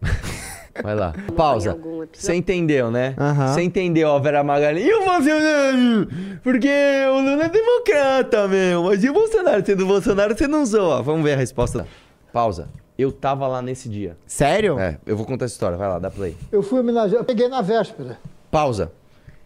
[0.82, 1.12] Vai lá.
[1.36, 1.78] Pausa.
[2.12, 3.14] Você entendeu, né?
[3.48, 4.86] Você entendeu, ó, Vera Magalhães.
[4.86, 6.08] E o Bolsonaro?
[6.42, 6.68] Porque
[7.10, 8.84] o Lula é democrata, meu.
[8.84, 9.64] Mas e o Bolsonaro?
[9.64, 11.02] Sendo Bolsonaro, você não zoa.
[11.02, 11.86] Vamos ver a resposta.
[12.32, 12.68] Pausa.
[12.98, 14.16] Eu tava lá nesse dia.
[14.26, 14.78] Sério?
[14.78, 15.76] É, eu vou contar essa história.
[15.76, 16.36] Vai lá, dá play.
[16.50, 18.18] Eu fui homenageado, eu peguei na véspera.
[18.50, 18.90] Pausa.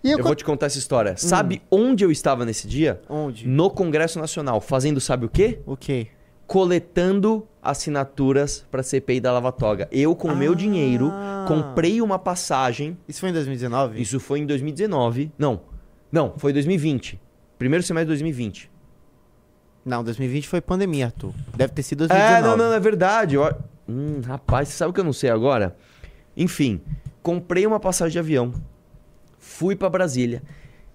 [0.02, 1.14] E eu, Eu vou te contar essa história.
[1.16, 3.00] Sabe onde eu estava nesse dia?
[3.08, 3.46] Onde?
[3.46, 4.60] No Congresso Nacional.
[4.60, 5.58] Fazendo sabe o quê?
[5.66, 6.08] O quê?
[6.46, 9.88] coletando assinaturas pra CPI da Lava Toga.
[9.92, 10.54] Eu, com o meu Ah.
[10.56, 11.12] dinheiro,
[11.46, 12.98] comprei uma passagem.
[13.08, 14.00] Isso foi em 2019?
[14.00, 15.30] Isso foi em 2019.
[15.38, 15.60] Não.
[16.10, 17.20] Não, foi 2020.
[17.58, 18.69] Primeiro semestre de 2020.
[19.90, 21.32] Não, 2020 foi pandemia, Arthur.
[21.56, 22.46] Deve ter sido É, 2019.
[22.58, 23.34] não, não, é verdade.
[23.34, 23.52] Eu...
[23.88, 25.76] Hum, rapaz, você sabe o que eu não sei agora?
[26.36, 26.80] Enfim,
[27.22, 28.52] comprei uma passagem de avião.
[29.38, 30.42] Fui pra Brasília.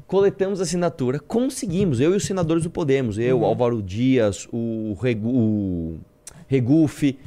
[0.08, 3.45] Coletamos assinatura, conseguimos, eu e os senadores do Podemos, eu, Uhum.
[3.45, 5.99] Álvaro Dias, o, Regu, o
[6.47, 7.19] Regufe.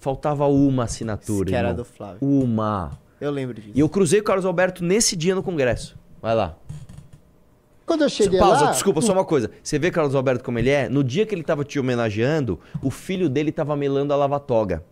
[0.00, 1.48] Faltava uma assinatura.
[1.48, 1.76] Que era irmão.
[1.82, 2.18] do Flávio.
[2.20, 2.92] Uma.
[3.20, 3.70] Eu lembro disso.
[3.74, 5.96] E eu cruzei com o Carlos Alberto nesse dia no Congresso.
[6.20, 6.54] Vai lá.
[7.86, 9.50] Quando eu cheguei Pausa, lá, desculpa, só uma coisa.
[9.62, 10.88] Você vê Carlos Alberto como ele é?
[10.88, 14.84] No dia que ele tava te homenageando, o filho dele tava melando a lava-toga.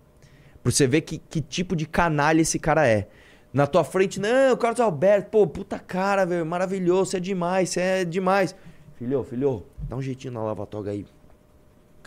[0.63, 3.09] Pra você ver que, que tipo de canalha esse cara é.
[3.53, 7.81] Na tua frente, não, Carlos Alberto, pô, puta cara, velho, maravilhoso, você é demais, você
[7.81, 8.55] é demais.
[8.97, 11.05] Filho, filho, dá um jeitinho na lava-toga aí.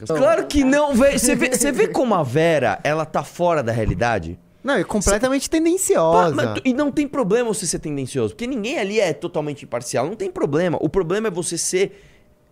[0.06, 1.19] Claro que não, velho.
[1.19, 4.39] Você vê, você vê como a Vera, ela tá fora da realidade?
[4.63, 6.36] Não, é completamente Pá, tendenciosa.
[6.36, 10.15] mas e não tem problema você ser tendencioso, porque ninguém ali é totalmente imparcial, não
[10.15, 10.78] tem problema.
[10.82, 12.04] O problema é você ser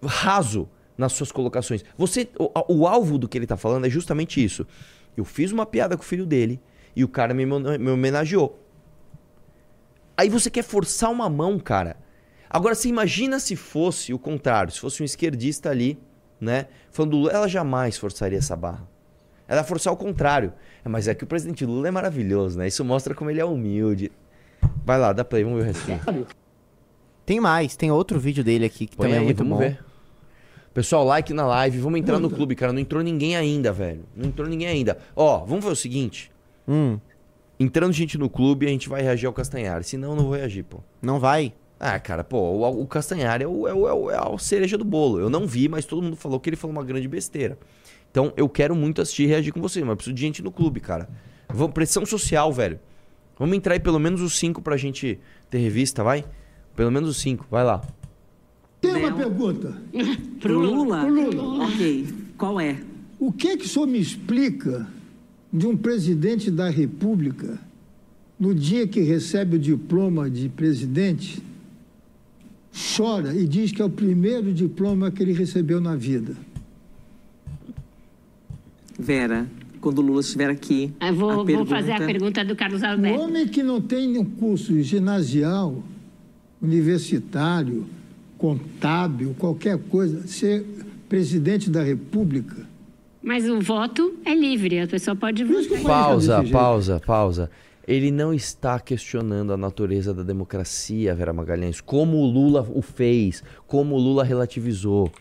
[0.04, 1.84] raso nas suas colocações.
[1.98, 4.66] Você, o, o alvo do que ele tá falando é justamente isso.
[5.18, 6.62] Eu fiz uma piada com o filho dele
[6.96, 8.60] e o cara me, me homenageou.
[10.16, 11.98] Aí você quer forçar uma mão, cara.
[12.50, 16.00] Agora você imagina se fosse o contrário, se fosse um esquerdista ali
[16.40, 16.68] né?
[16.92, 18.88] Falando ela jamais forçaria essa barra.
[19.48, 20.54] Ela ia forçar o contrário.
[20.84, 22.68] É, Mas é que o presidente Lula é maravilhoso, né?
[22.68, 24.12] Isso mostra como ele é humilde.
[24.84, 26.00] Vai lá, dá play, vamos ver o restinho.
[27.26, 29.60] Tem mais, tem outro vídeo dele aqui que Põe também aí, é muito vamos bom.
[29.60, 29.80] ver.
[30.74, 32.74] Pessoal, like na live, vamos entrar no clube, cara.
[32.74, 34.04] Não entrou ninguém ainda, velho.
[34.16, 34.98] Não entrou ninguém ainda.
[35.16, 36.32] Ó, vamos ver o seguinte.
[36.68, 37.00] Hum,
[37.58, 39.86] Entrando gente no clube, a gente vai reagir ao Castanhari.
[39.86, 40.80] Senão, eu não vou reagir, pô.
[41.02, 41.54] não vai?
[41.80, 44.78] Ah, cara, pô, o, o Castanhari é, o, é, o, é, o, é a cereja
[44.78, 45.20] do bolo.
[45.20, 47.58] Eu não vi, mas todo mundo falou que ele falou uma grande besteira.
[48.12, 50.52] Então, eu quero muito assistir e reagir com você, mas eu preciso de gente no
[50.52, 51.10] clube, cara.
[51.50, 52.80] Vamos, pressão social, velho.
[53.38, 56.24] Vamos entrar aí pelo menos os cinco pra gente ter revista, vai?
[56.76, 57.82] Pelo menos os cinco, vai lá.
[58.82, 59.82] Tem uma pergunta.
[60.40, 61.06] Pro Lula?
[61.06, 61.66] Pro Lula.
[61.66, 62.08] Ok.
[62.38, 62.82] Qual é?
[63.20, 64.88] O que que o senhor me explica
[65.52, 67.60] de um presidente da República,
[68.40, 71.42] no dia que recebe o diploma de presidente,
[72.96, 76.36] chora e diz que é o primeiro diploma que ele recebeu na vida?
[78.98, 79.48] Vera,
[79.82, 80.94] quando o Lula estiver aqui.
[81.00, 83.22] Eu vou, a vou fazer a pergunta do Carlos Um Alberto.
[83.22, 85.84] homem que não tem um curso ginasial,
[86.62, 87.86] universitário,
[88.38, 90.66] contábil, qualquer coisa, ser
[91.08, 92.66] presidente da República.
[93.22, 95.82] Mas o voto é livre, a pessoa pode votar.
[95.82, 97.52] Pausa, pausa, pausa.
[97.88, 103.44] Ele não está questionando a natureza da democracia, Vera Magalhães, como o Lula o fez,
[103.68, 105.12] como o Lula relativizou.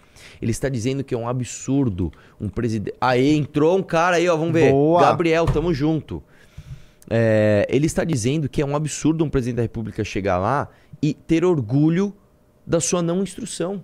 [0.44, 2.94] Ele está dizendo que é um absurdo um presidente.
[3.00, 4.70] Aí entrou um cara aí, ó, vamos ver.
[4.70, 5.00] Boa.
[5.00, 6.22] Gabriel, tamo junto.
[7.08, 10.68] É, ele está dizendo que é um absurdo um presidente da República chegar lá
[11.00, 12.14] e ter orgulho
[12.66, 13.82] da sua não instrução.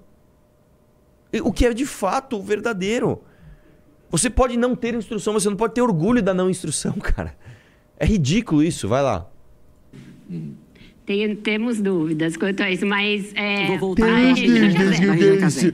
[1.42, 3.22] O que é de fato verdadeiro.
[4.10, 7.34] Você pode não ter instrução, mas você não pode ter orgulho da não instrução, cara.
[7.96, 9.26] É ridículo isso, vai lá.
[11.10, 13.32] Tem- temos dúvidas quanto a isso, mas.
[13.34, 14.90] É, Vou voltar a Regina Regina Casé.
[14.92, 15.10] Casé.
[15.10, 15.72] Regina Casé.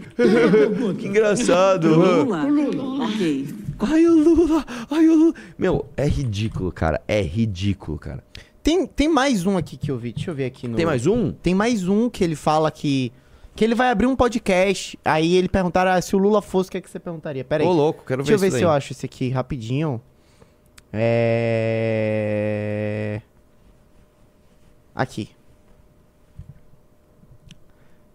[0.98, 1.90] Que engraçado.
[1.90, 3.04] Pro Lula?
[3.04, 3.48] Ok.
[3.80, 5.34] Ai, o Lula, ai, o Lula.
[5.58, 7.02] Meu, é ridículo, cara.
[7.06, 8.24] É ridículo, cara.
[8.62, 10.74] Tem, tem mais um aqui que eu vi, deixa eu ver aqui no...
[10.74, 11.30] Tem mais um?
[11.32, 13.12] Tem mais um que ele fala que...
[13.54, 16.72] Que ele vai abrir um podcast, aí ele perguntaram ah, se o Lula fosse, o
[16.72, 17.44] que, é que você perguntaria?
[17.44, 17.68] Pera aí.
[17.68, 18.70] Ô, louco, quero ver Deixa eu ver isso se daí.
[18.70, 20.00] eu acho esse aqui rapidinho.
[20.92, 22.06] É...
[24.96, 25.28] Aqui.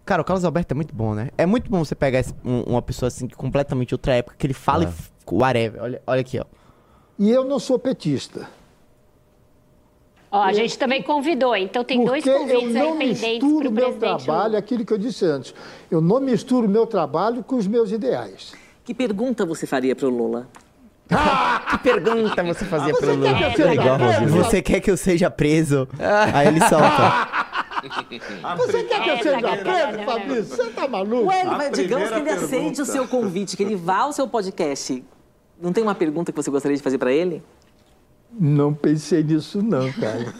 [0.03, 1.29] Cara, o Carlos Alberto é muito bom, né?
[1.37, 4.47] É muito bom você pegar esse- um- uma pessoa assim, que completamente outra época, que
[4.47, 4.87] ele fala É.
[4.87, 5.81] e whatever.
[5.83, 6.45] Olha, olha aqui, ó.
[7.19, 8.49] E eu não sou petista.
[10.31, 13.51] Ó, a gente também convidou, então tem dois Porque eu convites aí não pendentes misturo
[13.59, 14.23] para o o meu presidente.
[14.25, 14.57] trabalho, Lula.
[14.59, 15.53] aquilo que eu disse antes.
[15.89, 18.53] Eu não misturo o meu trabalho com os meus ideais.
[18.83, 20.47] Que pergunta você faria pro Lula?
[21.71, 23.33] Que pergunta você fazia Você pro Lula?
[23.33, 24.31] quer que Legal, Rodrigo.
[24.43, 25.87] Você quer que eu seja preso?
[26.33, 27.41] Aí ele solta.
[28.57, 30.55] Você quer que eu Essa seja preso, Fabrício?
[30.55, 31.27] Você tá maluco?
[31.27, 35.03] Ué, vai- digamos que ele aceite o seu convite, que ele vá ao seu podcast.
[35.61, 37.41] Não tem uma pergunta que você gostaria de fazer pra ele?
[38.39, 40.33] Não pensei nisso não, cara.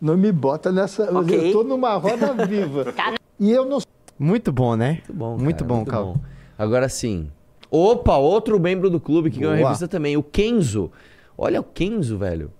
[0.00, 1.16] Não me bota nessa...
[1.16, 1.48] Ok.
[1.48, 2.92] Eu tô numa roda viva.
[3.38, 3.78] E eu não
[4.18, 5.00] Muito bom, né?
[5.08, 6.04] Muito bom, Muito cara, bom, muito Cal.
[6.14, 6.16] bom.
[6.58, 7.30] Agora sim.
[7.74, 9.68] Opa, outro membro do clube que ganhou a Boa.
[9.68, 10.92] revista também, o Kenzo.
[11.38, 12.52] Olha o Kenzo, velho.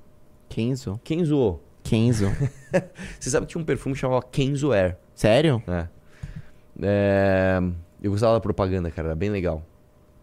[0.49, 0.99] Kenzo.
[1.05, 1.61] Kenzo.
[1.83, 2.27] Kenzo.
[3.21, 5.63] Você sabe que tinha um perfume que chamava Kenzo Air, Sério?
[5.67, 5.89] né?
[6.81, 7.61] É,
[8.03, 9.63] Eu gostava da propaganda, cara, era bem legal.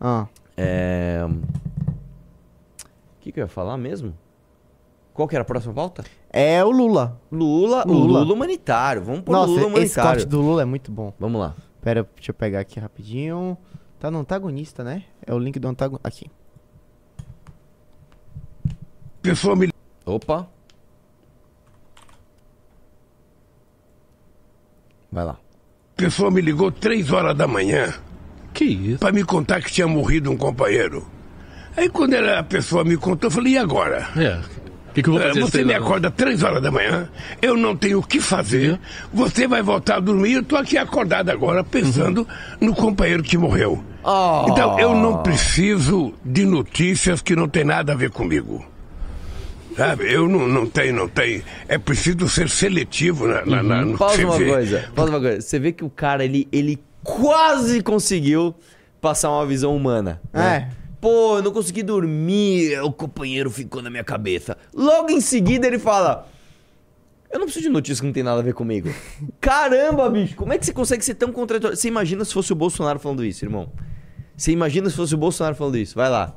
[0.02, 0.26] Ah.
[0.58, 1.24] É...
[1.24, 4.14] O que, que eu ia falar mesmo?
[5.14, 6.04] Qual que era a próxima pauta?
[6.32, 7.20] É o Lula.
[7.32, 8.20] Lula, o Lula.
[8.22, 9.04] Lula humanitário.
[9.04, 10.10] Vamos pôr Nossa, Lula esse humanitário.
[10.12, 11.14] corte do Lula é muito bom.
[11.20, 11.56] Vamos lá.
[11.82, 13.58] Pera, deixa eu pegar aqui rapidinho.
[14.00, 15.04] Tá no antagonista, né?
[15.26, 16.08] É o link do antagonista.
[16.08, 16.30] Aqui.
[19.22, 19.70] pessoa me
[20.06, 20.48] Opa.
[25.12, 25.38] Vai lá.
[25.96, 27.94] pessoa me ligou três horas da manhã
[28.54, 29.00] Que isso?
[29.00, 31.06] para me contar que tinha morrido um companheiro.
[31.76, 34.08] Aí quando ela- a pessoa me contou, eu falei, e agora?
[34.18, 34.42] É.
[34.90, 35.42] O que, que eu vou Eh, fazer?
[35.42, 37.08] Você me acorda três horas da manhã,
[37.42, 38.80] eu não tenho o que fazer,
[39.14, 42.28] você vai voltar a dormir, eu tô aqui acordado agora pensando
[42.60, 43.84] no companheiro que morreu.
[44.50, 48.66] Então eu não preciso de notícias que não tem nada a ver comigo.
[49.78, 51.42] Sabe, eu não, não tenho, não tenho.
[51.68, 54.46] É preciso ser seletivo na, na, na- no que Pausa uma vê.
[54.50, 54.90] coisa.
[54.94, 55.40] Pausa uma coisa.
[55.42, 58.54] Você vê que o cara, ele, ele quase conseguiu
[59.00, 60.20] passar uma visão humana.
[60.34, 60.68] né?
[60.76, 60.80] É.
[61.00, 64.58] Pô, eu não consegui dormir, o companheiro ficou na minha cabeça.
[64.74, 66.28] Logo em seguida ele fala...
[67.32, 68.90] Eu não preciso de notícia que não tem nada a ver comigo.
[69.40, 71.78] Caramba, bicho, como é que você consegue ser tão contraditório?
[71.78, 73.72] Você imagina se fosse o Bolsonaro falando isso, irmão?
[74.36, 75.96] Você imagina se fosse o Bolsonaro falando isso?
[75.96, 76.36] Vai lá.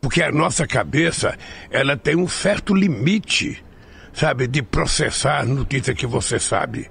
[0.00, 1.38] Porque a nossa cabeça,
[1.70, 3.64] ela tem um certo limite,
[4.12, 6.90] sabe, de processar notícia que você sabe.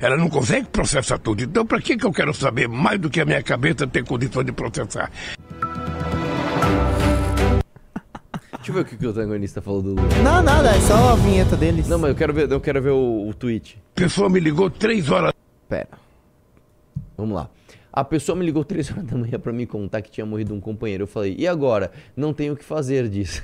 [0.00, 1.42] Ela não consegue processar tudo.
[1.42, 4.42] Então, para que, que eu quero saber mais do que a minha cabeça ter condição
[4.42, 5.10] de processar?
[8.56, 10.08] Deixa eu ver o que, que o antagonista falou do Lula.
[10.24, 11.86] Não, nada, é só a vinheta deles.
[11.86, 13.80] Não, mas eu quero ver, eu quero ver o, o tweet.
[13.94, 15.32] Pessoa me ligou três horas.
[15.68, 15.88] Pera.
[17.16, 17.50] Vamos lá.
[17.92, 20.60] A pessoa me ligou três horas da manhã pra me contar que tinha morrido um
[20.60, 21.02] companheiro.
[21.02, 21.92] Eu falei, e agora?
[22.16, 23.42] Não tenho o que fazer disso.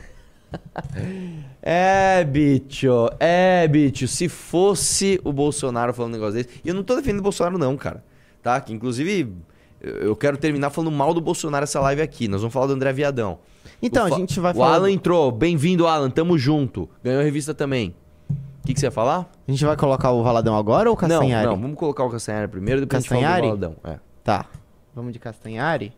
[1.62, 3.09] é, bicho.
[3.18, 4.06] É, bicho.
[4.09, 6.61] Se fosse o Bolsonaro falando um negócio desse.
[6.64, 8.04] E eu não tô defendendo o Bolsonaro, não, cara.
[8.42, 8.61] Tá?
[8.61, 9.32] Que inclusive.
[9.80, 12.28] Eu quero terminar falando mal do Bolsonaro essa live aqui.
[12.28, 13.38] Nós vamos falar do André Viadão.
[13.82, 14.74] Então, O a gente vai o falar.
[14.76, 15.30] Alan entrou.
[15.30, 16.11] Bem-vindo, Alan.
[16.11, 16.88] Tamo junto.
[17.04, 17.94] Ganhou a revista também.
[18.30, 19.30] O que, que você ia falar?
[19.46, 21.46] A gente vai colocar o Valadão agora ou o Não, Castanhari?
[21.46, 21.56] não.
[21.61, 23.46] Vamos colocar o Castanhari primeiro, depois a gente fala do Castanhari?
[23.46, 23.76] Valadão.
[23.85, 23.98] É.
[24.24, 24.46] Tá.
[24.94, 25.92] Vamos de Castanhari?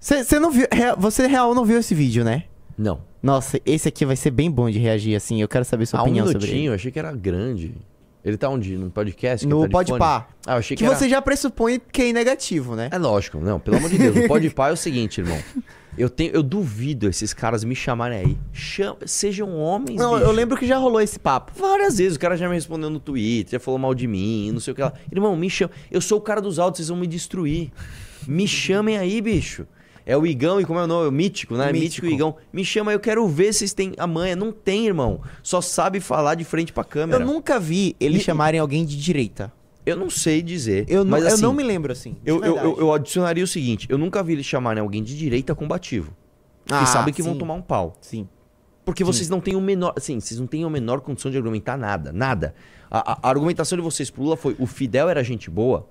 [0.00, 0.66] Você não viu.
[0.98, 2.44] Você real não viu esse vídeo, né?
[2.78, 3.00] Não.
[3.22, 5.40] Nossa, esse aqui vai ser bem bom de reagir, assim.
[5.40, 6.64] Eu quero saber sua Ah, um opinião sobre ele.
[6.66, 7.74] eu achei que era grande.
[8.24, 8.76] Ele tá onde?
[8.76, 9.46] No podcast?
[9.46, 10.28] No tá Podpah.
[10.44, 10.96] Ah, eu achei que, Que era...
[10.96, 12.88] você já pressupõe que é negativo, né?
[12.90, 14.16] É lógico, não, pelo amor de Deus.
[14.16, 15.38] O Podpah é o seguinte, irmão.
[15.96, 18.38] Eu, tenho, eu duvido esses caras me chamarem aí.
[18.52, 18.96] Cham...
[19.06, 20.24] Sejam homens, Não, bicho.
[20.24, 21.52] eu lembro que já rolou esse papo.
[21.56, 24.58] Várias vezes o cara já me respondeu no Twitter, já falou mal de mim, não
[24.60, 24.92] sei o que lá.
[25.10, 25.70] Irmão, me chama.
[25.88, 27.70] Eu sou o cara dos áudios, vocês vão me destruir.
[28.26, 29.66] Me chamem aí, bicho.
[30.06, 31.08] É o Igão e como é o nome?
[31.08, 31.66] O Mítico, né?
[31.72, 32.06] Mítico, Mítico.
[32.06, 32.36] Igão.
[32.52, 34.36] Me chama eu quero ver se vocês têm a manha.
[34.36, 35.20] Não tem, irmão.
[35.42, 37.22] Só sabe falar de frente pra câmera.
[37.22, 39.52] Eu nunca vi eles E- chamarem alguém de direita.
[39.84, 40.84] Eu não sei dizer.
[40.88, 42.16] Eu, não, mas, eu assim, não me lembro assim.
[42.24, 45.54] Eu, eu, eu, eu adicionaria o seguinte: eu nunca vi eles chamarem alguém de direita
[45.56, 46.12] combativo.
[46.70, 47.38] Ah, e sabem que vão sim.
[47.38, 47.96] tomar um pau.
[48.00, 48.28] Sim.
[48.84, 49.92] Porque vocês não têm o menor.
[49.96, 52.12] Assim, vocês não têm a menor condição de argumentar nada.
[52.12, 52.54] Nada.
[52.88, 55.88] A, a- a argumentação de vocês pro Lula foi: o Fidel era gente boa.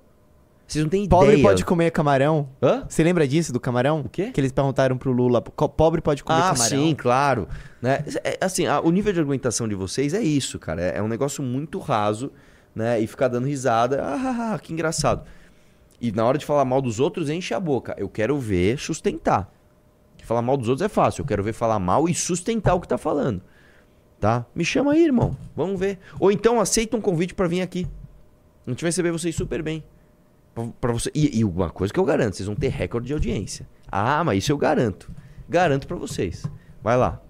[0.67, 1.43] Vocês não têm Pobre ideia.
[1.43, 2.49] pode comer camarão.
[2.62, 2.86] Hã?
[2.89, 4.01] Você lembra disso, do camarão?
[4.01, 4.32] O quê?
[4.32, 6.65] Que eles perguntaram pro Lula, pobre pode comer Ah, camarão.
[6.65, 7.47] sim, claro.
[7.82, 8.04] Né?
[8.23, 10.82] É, assim, a- o nível de argumentação de vocês é isso, cara.
[10.82, 12.32] É, é um negócio muito raso,
[12.73, 12.99] né?
[12.99, 14.01] E ficar dando risada.
[14.04, 15.23] Ah, que engraçado.
[16.01, 17.93] E na hora de falar mal dos outros, enche a boca.
[17.97, 19.51] Eu quero ver sustentar.
[20.23, 21.21] Falar mal dos outros é fácil.
[21.21, 23.39] Eu quero ver falar mal e sustentar o que tá falando.
[24.19, 24.43] Tá?
[24.56, 25.38] Me chama aí, irmão.
[25.56, 25.99] Vamos ver.
[26.19, 27.86] Ou então aceita um convite pra vir aqui.
[28.65, 29.84] A gente vai receber vocês super bem.
[30.79, 31.11] Pra você...
[31.13, 33.67] E, e uma coisa que eu garanto, vocês vão ter recorde de audiência.
[33.91, 35.11] Ah, mas isso eu garanto.
[35.47, 36.45] Garanto pra vocês.
[36.81, 37.21] Vai lá.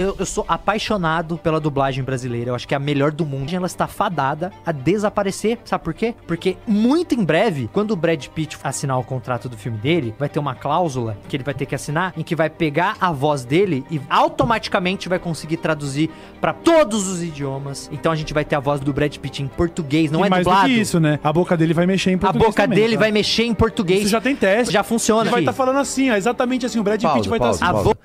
[0.00, 2.50] Eu, eu sou apaixonado pela dublagem brasileira.
[2.50, 3.52] Eu acho que é a melhor do mundo.
[3.52, 5.58] Ela está fadada a desaparecer.
[5.64, 6.14] Sabe por quê?
[6.24, 10.28] Porque muito em breve, quando o Brad Pitt assinar o contrato do filme dele, vai
[10.28, 13.44] ter uma cláusula que ele vai ter que assinar em que vai pegar a voz
[13.44, 16.08] dele e automaticamente vai conseguir traduzir
[16.40, 17.90] para todos os idiomas.
[17.92, 20.30] Então a gente vai ter a voz do Brad Pitt em português, não e é
[20.30, 20.68] mais dublado.
[20.68, 21.18] do que isso, né?
[21.24, 23.00] A boca dele vai mexer em A português boca também, dele tá?
[23.00, 24.02] vai mexer em português.
[24.02, 24.72] Isso já tem teste.
[24.72, 25.22] Já funciona.
[25.22, 26.78] Ele vai estar falando assim, ó, exatamente assim.
[26.78, 27.72] O Brad Pitt Pausa, vai estar pausa, assim.
[27.74, 27.98] pausa.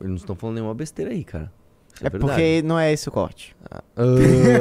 [0.00, 1.52] Eles não estão falando nenhuma besteira aí, cara.
[2.00, 2.18] É verdade.
[2.18, 3.56] porque não é esse o corte.
[3.70, 3.82] Ah,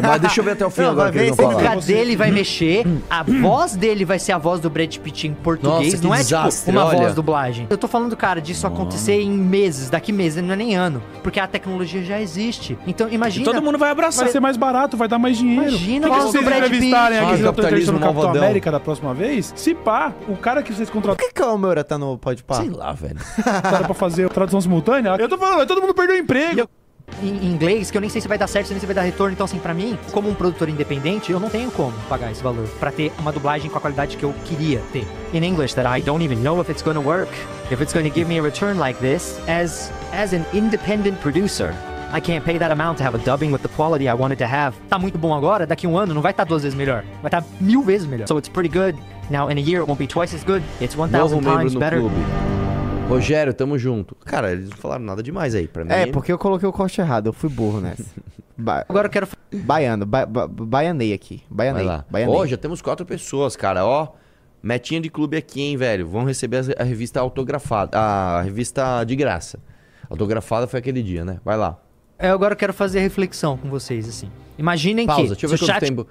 [0.01, 1.53] mas deixa eu ver até o fim Não, agora vai que ver falar.
[1.53, 5.27] A boca dele vai mexer, a voz dele vai ser a voz do Brad Pitt
[5.27, 6.97] em português, Nossa, que não é desastre, tipo uma olha.
[6.97, 7.67] voz dublagem.
[7.69, 11.39] Eu tô falando, cara, disso acontecer em meses, daqui meses, não é nem ano, porque
[11.39, 12.77] a tecnologia já existe.
[12.87, 13.45] Então imagina.
[13.45, 14.23] Todo mundo vai abraçar.
[14.23, 15.69] Vai ser mais barato, vai dar mais dinheiro.
[15.69, 18.43] Imagina o que, a que vocês entrevistarem aqui, estão capitalismo o Capitão malvadão.
[18.43, 19.53] América da próxima vez?
[19.55, 22.55] Se pá, o cara que vocês Por contrataram que que o Almeida tá no Podpah?
[22.55, 23.19] Sei lá, velho.
[23.85, 26.67] pra fazer tradução simultânea, eu tô falando, todo mundo perdeu o emprego.
[27.21, 29.33] Em inglês, que eu nem sei se vai dar certo, nem se vai dar retorno.
[29.33, 32.67] Então, assim, pra mim, como um produtor independente, eu não tenho como pagar esse valor
[32.79, 35.07] pra ter uma dublagem com a qualidade que eu queria ter.
[35.33, 37.31] In English, that I don't even know if it's gonna work,
[37.71, 41.73] if it's gonna give me a return like this, as as an independent producer.
[42.13, 44.45] I can't pay that amount to have a dubbing with the quality I wanted to
[44.45, 44.75] have.
[44.89, 47.03] Tá muito bom agora, daqui a um ano não vai estar duas vezes melhor.
[47.21, 48.27] Vai estar mil vezes melhor.
[48.27, 48.97] So it's pretty good.
[49.29, 50.63] Now, in a year, it won't be twice as good.
[50.79, 51.99] It's Novo 1,000 membro times no better.
[51.99, 52.13] clube.
[53.07, 54.15] Rogério, tamo junto.
[54.25, 55.67] Cara, eles não falaram nada demais aí.
[55.67, 55.91] Pra mim.
[55.91, 58.03] É, porque eu coloquei o corte errado, eu fui burro nessa.
[58.57, 59.27] Ba Agora eu quero.
[59.53, 61.43] Baiano, ba ba baianei aqui.
[61.49, 61.83] Vai Baianei.
[61.85, 62.05] lá.
[62.09, 62.33] baianei.
[62.35, 63.85] Ó, já temos quatro pessoas, cara.
[63.85, 64.07] Ó,
[64.63, 66.07] metinha de clube aqui, hein, velho.
[66.07, 67.97] Vão receber a- revista autografada.
[67.97, 69.59] A revista de graça.
[70.09, 71.41] Autografada foi aquele dia, né?
[71.43, 71.77] Vai lá.
[72.17, 74.29] Eu agora quero fazer reflexão com vocês, assim.
[74.57, 76.07] Imaginem Pausa, que deixa eu ver se o quanto chat tempo.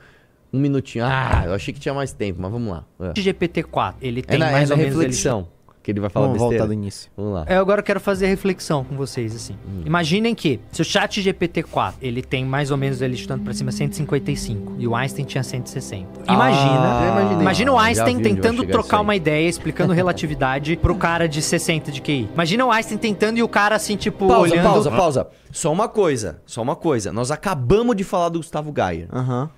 [0.53, 1.07] Um minutinho.
[1.07, 2.85] Ah, eu achei que tinha mais tempo, mas vamos lá.
[3.01, 4.95] É, GPT-4, ele é tem na, mais é ou menos...
[4.95, 5.49] reflexão
[5.85, 6.65] que ele vai falar Vamos besteira.
[6.65, 7.11] voltar do início.
[7.15, 7.47] Vamos lá.
[7.47, 9.53] Eu agora quero fazer reflexão com vocês, assim.
[9.69, 9.83] Hum.
[9.85, 13.71] Imaginem que, se o chat GPT-4, ele tem mais ou menos, ele chutando pra cima,
[13.71, 16.23] 155, e o Einstein tinha 160.
[16.27, 21.93] Imagina, Ah, imagina o Einstein tentando trocar uma ideia, explicando relatividade pro cara de 60
[21.93, 22.31] de QI.
[22.33, 24.65] Imagina o Einstein tentando e o cara, assim, tipo, Pausa, olhando...
[24.65, 25.29] pausa, pausa.
[25.53, 27.13] Só uma coisa, só uma coisa.
[27.13, 29.07] Nós acabamos de falar do Gustavo Gaia.
[29.13, 29.51] Aham.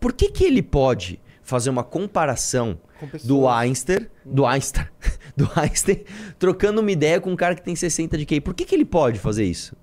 [0.00, 2.78] Por que que ele pode fazer uma comparação
[3.24, 4.86] do Einstein, do Einstein,
[5.36, 6.04] do Einstein,
[6.38, 8.40] trocando uma ideia com um cara que tem 60 de QI?
[8.40, 9.76] Por que que ele pode fazer isso?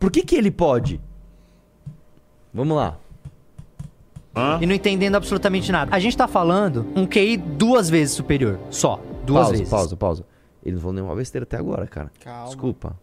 [0.00, 1.00] Por que que ele pode?
[2.52, 2.98] Vamos lá.
[4.60, 5.94] E não entendendo absolutamente nada.
[5.94, 8.58] A gente tá falando um QI duas vezes superior.
[8.70, 9.00] Só.
[9.26, 9.68] Duas pausa, vezes.
[9.68, 10.24] pausa, pausa.
[10.64, 12.10] Ele não falou nenhuma besteira até agora, cara.
[12.20, 12.46] Calma.
[12.46, 12.96] Desculpa.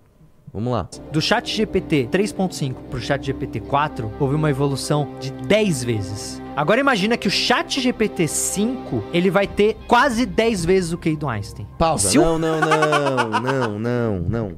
[0.55, 0.87] Vamos lá.
[1.11, 6.41] Do chat GPT 3.5 pro chat GPT 4, houve uma evolução de 10 vezes.
[6.55, 11.17] Agora imagina que o chat GPT 5, ele vai ter quase 10 vezes o QI
[11.17, 11.67] do Einstein.
[11.77, 12.09] Pausa.
[12.09, 14.51] Se o- Não, não, não, não, não, não.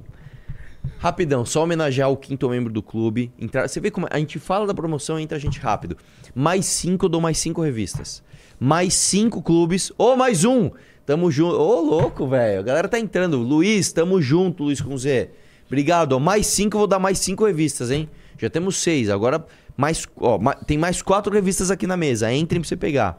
[1.00, 3.32] Rapidão, só homenagear o quinto membro do clube.
[3.40, 5.98] Entrar, você vê como a gente fala da promoção e entra a gente rápido.
[6.34, 8.24] Mais cinco, eu dou mais cinco revistas.
[8.60, 9.92] Mais cinco clubes.
[9.98, 10.72] Ô, mais um!
[11.06, 11.56] Tamo junto.
[11.56, 12.60] Ô, louco, velho.
[12.60, 13.38] A galera tá entrando.
[13.38, 15.30] Luiz, tamo junto, Luiz com Z.
[15.68, 16.14] Obrigado.
[16.14, 18.10] Ó, mais cinco, eu vou dar mais cinco revistas, hein?
[18.38, 19.10] Já temos seis.
[19.10, 19.46] Agora,
[19.76, 20.06] mais.
[20.20, 22.32] Ó, tem mais quatro revistas aqui na mesa.
[22.34, 23.18] Entrem pra você pegar.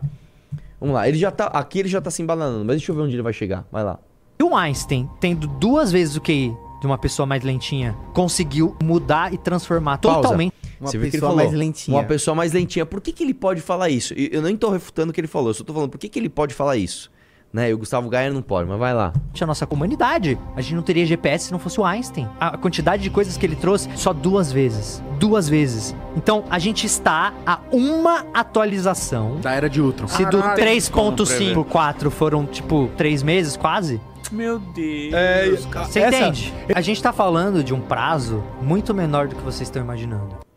[0.81, 1.09] Vamos lá.
[1.09, 1.47] Ele já tá.
[1.47, 3.67] Aqui ele já tá se embananando, mas deixa eu ver onde ele vai chegar.
[3.71, 3.99] Vai lá.
[4.39, 9.35] E o Einstein, tendo duas vezes o QI de uma pessoa mais lentinha, conseguiu mudar
[9.35, 10.23] e transformar Pausa.
[10.23, 10.55] totalmente.
[10.81, 11.97] Uma Você viu que ele pessoa falou, mais lentinha.
[11.97, 12.87] Uma pessoa mais lentinha.
[12.87, 14.15] Por que, que ele pode falar isso?
[14.15, 16.17] Eu nem tô refutando o que ele falou, eu só tô falando por que, que
[16.17, 17.11] ele pode falar isso.
[17.53, 17.71] Né?
[17.71, 19.13] E o Gustavo Gaia não pode, mas vai lá.
[19.41, 20.39] a nossa comunidade.
[20.55, 22.29] A gente não teria GPS se não fosse o Einstein.
[22.39, 25.03] A quantidade de coisas que ele trouxe só duas vezes.
[25.19, 25.95] Duas vezes.
[26.17, 29.37] Então a gente está a uma atualização.
[29.41, 30.09] Da era de Ultron.
[30.09, 34.01] Se do Caralho, 3.5 pro 4 foram, tipo, três meses quase.
[34.31, 35.15] Meu Deus.
[35.15, 35.87] É, cara.
[35.87, 36.55] Você Essa- entende?
[36.75, 40.48] A gente tá falando de um prazo muito menor do que vocês estão imaginando.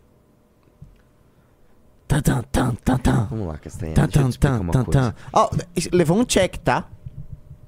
[2.12, 3.28] Tan, tan, tan, tan, tan.
[3.30, 3.94] Vamos lá, Castanha.
[3.94, 5.14] Tan, tan, tan, tan, tan.
[5.32, 5.50] Ó,
[5.94, 6.90] levou um check, tá?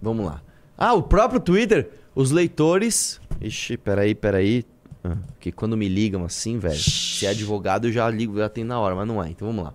[0.01, 0.41] Vamos lá.
[0.77, 3.21] Ah, o próprio Twitter, os leitores.
[3.39, 4.65] Ixi, peraí, peraí.
[5.01, 8.65] Ah, que quando me ligam assim, velho, se é advogado eu já ligo, já tem
[8.65, 9.29] na hora, mas não é.
[9.29, 9.73] Então vamos lá.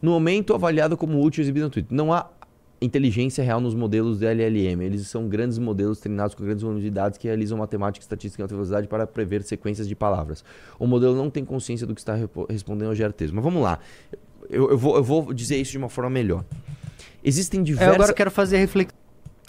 [0.00, 1.92] No momento avaliado como útil exibido no Twitter.
[1.92, 2.28] Não há
[2.84, 4.82] inteligência real nos modelos de LLM.
[4.82, 8.40] Eles são grandes modelos treinados com grandes volumes de dados que realizam matemática e estatística
[8.40, 10.44] em alta velocidade para prever sequências de palavras.
[10.78, 12.16] O modelo não tem consciência do que está
[12.48, 13.34] respondendo ao gera texto.
[13.34, 13.78] Mas vamos lá.
[14.48, 16.44] Eu, eu vou, eu vou dizer isso de uma forma melhor.
[17.22, 17.94] Existem Eu diversas...
[17.94, 18.98] agora quero fazer reflexão.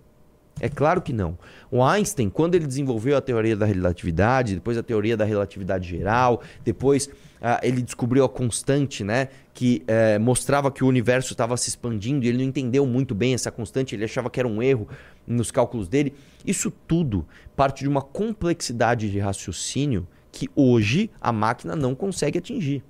[0.61, 1.38] É claro que não.
[1.70, 6.42] O Einstein, quando ele desenvolveu a teoria da relatividade, depois a teoria da relatividade geral,
[6.62, 7.08] depois
[7.40, 9.28] ah, ele descobriu a constante, né?
[9.54, 13.32] Que eh, mostrava que o universo estava se expandindo e ele não entendeu muito bem
[13.32, 14.86] essa constante, ele achava que era um erro
[15.26, 16.12] nos cálculos dele.
[16.44, 22.82] Isso tudo parte de uma complexidade de raciocínio que hoje a máquina não consegue atingir.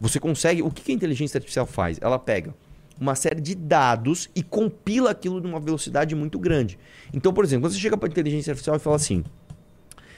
[0.00, 0.62] Você consegue.
[0.62, 1.98] O que a inteligência artificial faz?
[2.00, 2.54] Ela pega
[3.00, 6.78] uma série de dados e compila aquilo numa velocidade muito grande.
[7.12, 9.22] Então, por exemplo, quando você chega para inteligência artificial e fala assim,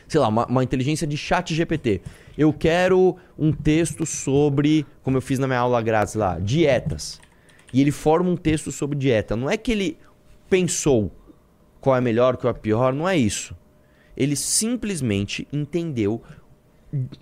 [0.09, 2.01] sei lá, uma, uma inteligência de chat GPT.
[2.37, 7.21] Eu quero um texto sobre, como eu fiz na minha aula grátis lá, dietas.
[7.73, 9.37] E ele forma um texto sobre dieta.
[9.37, 9.99] Não é que ele
[10.49, 11.13] pensou
[11.81, 13.55] qual é melhor, qual é pior, não é isso.
[14.17, 16.23] Ele simplesmente entendeu,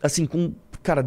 [0.00, 1.06] assim, com, cara,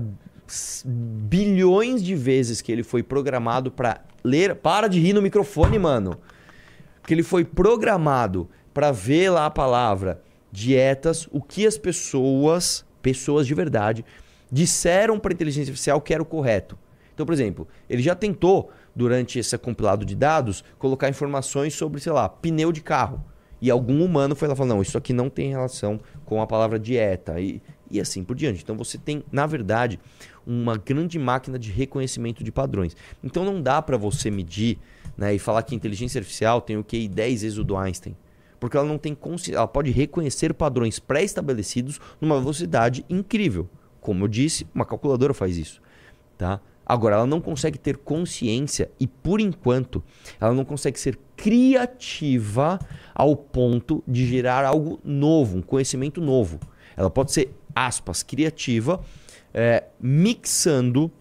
[0.86, 4.56] bilhões de vezes que ele foi programado para ler.
[4.56, 6.18] Para de rir no microfone, mano.
[7.06, 13.46] Que ele foi programado para ver lá a palavra dietas, o que as pessoas, pessoas
[13.46, 14.06] de verdade,
[14.52, 16.78] disseram para a inteligência artificial que era o correto.
[17.14, 22.12] Então, por exemplo, ele já tentou, durante esse compilado de dados, colocar informações sobre, sei
[22.12, 23.24] lá, pneu de carro.
[23.62, 26.80] E algum humano foi lá falou: não, isso aqui não tem relação com a palavra
[26.80, 27.40] dieta.
[27.40, 27.62] E,
[27.92, 28.64] e assim por diante.
[28.64, 30.00] Então você tem, na verdade,
[30.50, 32.98] uma grande máquina de reconhecimento de padrões.
[33.24, 34.80] Então não dá para você medir
[35.16, 38.16] né, e falar que a inteligência artificial tem o QI 10 vezes o do Einstein.
[38.60, 39.54] Porque ela não tem consci...
[39.54, 43.70] ela pode reconhecer padrões pré-estabelecidos numa velocidade incrível.
[44.02, 45.82] Como eu disse, uma calculadora faz isso,
[46.38, 46.60] tá?
[46.86, 50.04] Agora, ela não consegue ter consciência e, por enquanto,
[50.42, 52.80] ela não consegue ser criativa
[53.14, 56.60] ao ponto de gerar algo novo, um conhecimento novo.
[56.98, 59.00] Ela pode ser, aspas, criativa,
[59.54, 61.12] é, mixando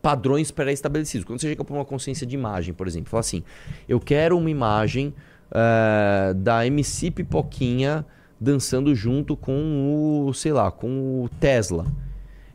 [0.00, 1.24] padrões pré-estabelecidos.
[1.24, 3.42] Quando você chega para uma consciência de imagem, por exemplo, fala assim:
[3.88, 5.14] eu quero uma imagem
[5.50, 8.04] é, da MC Pipoquinha
[8.40, 11.86] dançando junto com o, sei lá, com o Tesla.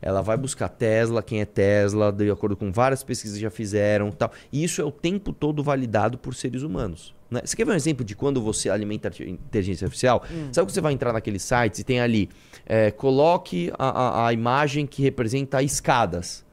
[0.01, 4.11] Ela vai buscar Tesla, quem é Tesla, de acordo com várias pesquisas que já fizeram
[4.11, 4.31] tal.
[4.51, 7.13] E isso é o tempo todo validado por seres humanos.
[7.29, 7.41] Né?
[7.45, 10.23] Você quer ver um exemplo de quando você alimenta a inteligência artificial?
[10.31, 10.49] Hum.
[10.51, 12.29] Sabe que você vai entrar naqueles sites e tem ali,
[12.65, 16.43] é, coloque a, a, a imagem que representa escadas.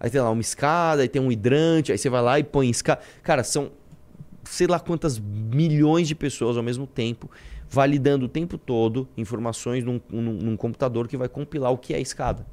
[0.00, 2.70] Aí tem lá uma escada, aí tem um hidrante, aí você vai lá e põe
[2.70, 3.02] escada.
[3.22, 3.70] Cara, são
[4.44, 7.30] sei lá quantas milhões de pessoas ao mesmo tempo
[7.68, 12.00] validando o tempo todo informações num, num, num computador que vai compilar o que é
[12.00, 12.46] escada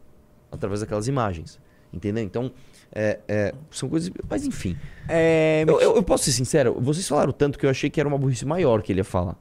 [0.52, 1.60] através daquelas imagens.
[1.94, 2.24] Entendeu?
[2.24, 2.52] Então,
[2.94, 4.12] é, é, são coisas.
[4.30, 4.76] Mas enfim.
[5.08, 8.08] É, Eu, eu- eu posso ser sincero, vocês falaram tanto que eu achei que era
[8.10, 9.38] uma burrice maior que ele ia falar.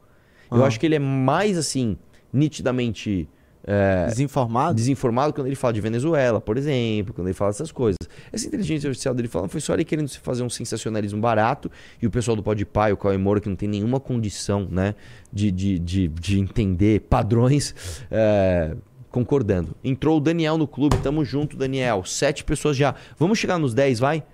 [0.51, 0.67] Eu Ah.
[0.69, 1.97] acho que ele é mais assim,
[2.33, 3.29] nitidamente.
[3.67, 4.75] é, Desinformado?
[4.75, 7.97] Desinformado quando ele fala de Venezuela, por exemplo, quando ele fala dessas coisas.
[8.31, 12.11] Essa inteligência artificial dele falando foi só ele querendo fazer um sensacionalismo barato e o
[12.11, 14.95] pessoal do Podpah o Cauê Moura, que não tem nenhuma condição né,
[15.33, 17.75] de, de, de, de entender padrões,
[18.11, 18.77] é,
[19.15, 19.77] concordando.
[19.85, 22.05] Entrou o Daniel no clube, tamo junto, Daniel.
[22.05, 22.97] Sete pessoas já.
[23.17, 24.25] Vamos chegar nos 10, vai?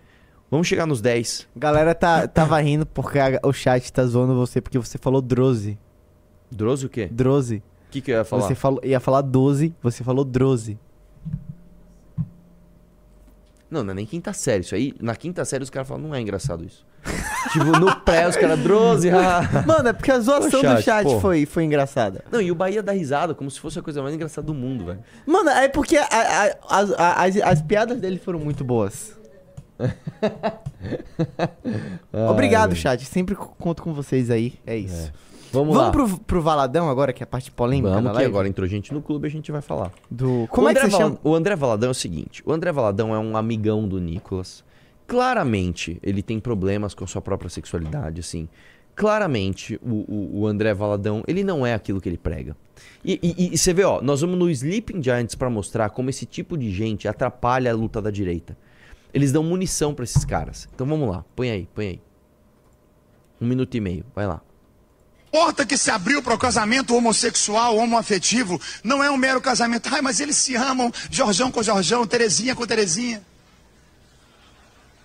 [0.51, 1.47] Vamos chegar nos 10.
[1.55, 5.79] Galera tá, tava rindo porque a- o chat tá zoando você porque você falou Droze.
[6.51, 7.07] Droze o quê?
[7.13, 7.57] Droze.
[7.89, 8.43] O que, que eu ia falar?
[8.49, 10.79] Você falou, ia falar 12, você falou Droze.
[13.71, 14.63] Não, não é nem quinta série.
[14.65, 16.85] Isso aí, na quinta série os caras falam, não é engraçado isso.
[17.53, 19.63] Tipo, no pré os caras, Droze, haha.
[19.67, 22.25] Mano, é porque a zoação chat, do chat foi, foi engraçada.
[22.31, 24.85] Não, e o Bahia dá risada, como se fosse a coisa mais engraçada do mundo,
[24.87, 25.01] velho.
[25.27, 29.19] Mano, é porque a- a- as, a- as, as piadas dele foram muito boas.
[32.31, 33.05] Obrigado, chat.
[33.05, 34.55] Sempre conto com vocês aí.
[34.67, 35.13] É isso.
[35.53, 35.91] Vamos, lá.
[35.91, 38.95] Vamos pro, pro Valadão agora, que é a parte polêmica Vamos que agora entrou gente
[38.95, 39.91] no clube, a gente vai falar.
[40.09, 40.47] Do...
[40.49, 41.21] Como o é que André você Vala- chama?
[41.25, 44.63] O André Valadão é o seguinte: o André Valadão é um amigão do Nicolas.
[45.11, 48.49] Claramente, ele tem problemas com a sua própria sexualidade, assim.
[48.95, 52.57] Claramente, o, o- o André Valadão, ele não é aquilo que ele prega.
[53.05, 56.25] E, e- e você vê, ó, nós vamos no Sleeping Giants pra mostrar como esse
[56.25, 58.57] tipo de gente atrapalha a luta da direita.
[59.13, 60.69] Eles dão munição pra esses caras.
[60.73, 62.01] Então vamos lá, põe aí, põe aí.
[63.41, 64.41] Um minuto e meio, vai lá.
[65.33, 69.89] porta que se abriu para o casamento homossexual, homoafetivo, não é um mero casamento.
[69.93, 73.23] Ai, mas eles se amam, Jorjão com Jorjão, Terezinha com Terezinha.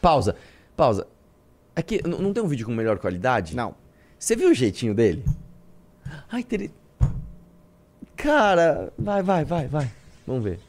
[0.06, 0.36] Pausa,
[0.78, 1.08] pausa.
[1.76, 3.56] Aqui, n- não tem um vídeo com melhor qualidade?
[3.56, 3.74] Não.
[4.20, 5.26] Você viu o jeitinho dele?
[6.32, 6.72] Ai, Tere...
[8.16, 9.92] Cara, vai, vai, vai, vai.
[10.28, 10.60] Vamos ver.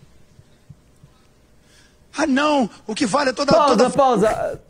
[2.16, 3.52] Ah, não, o que vale é toda...
[3.52, 3.90] Pausa, toda...
[3.90, 4.60] pausa.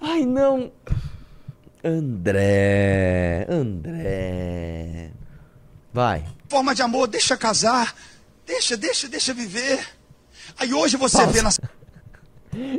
[0.00, 0.70] Ai, não.
[1.82, 5.10] André, André.
[5.92, 6.24] Vai.
[6.48, 7.92] forma de amor, deixa casar,
[8.46, 9.84] deixa, deixa, deixa viver.
[10.56, 11.32] Aí hoje você Pausa.
[11.32, 11.58] vê nas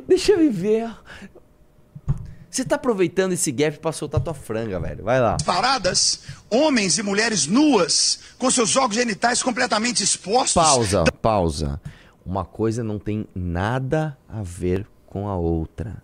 [0.07, 0.89] Deixa eu viver.
[2.49, 5.03] Você tá aproveitando esse gap pra soltar tua franga, velho.
[5.03, 5.37] Vai lá.
[5.45, 10.53] paradas homens e mulheres nuas, com seus órgãos genitais completamente expostos.
[10.53, 11.81] Pausa, pausa.
[12.25, 16.01] Uma coisa não tem nada a ver com a outra.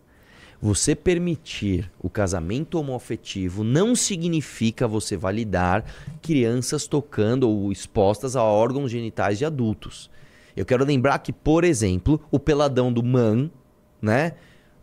[0.62, 5.84] Você permitir o casamento homoafetivo não significa você validar
[6.22, 10.10] crianças tocando ou expostas a órgãos genitais de adultos.
[10.56, 13.50] Eu quero lembrar que, por exemplo, o peladão do Man,
[14.02, 14.34] né?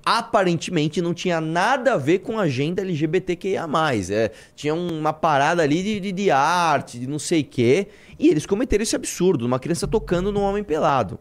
[0.05, 3.67] Aparentemente não tinha nada a ver com a agenda LGBTQIA.
[4.11, 7.89] É, tinha uma parada ali de, de, de arte, de não sei o quê.
[8.19, 11.19] E eles cometeram esse absurdo, uma criança tocando num homem pelado.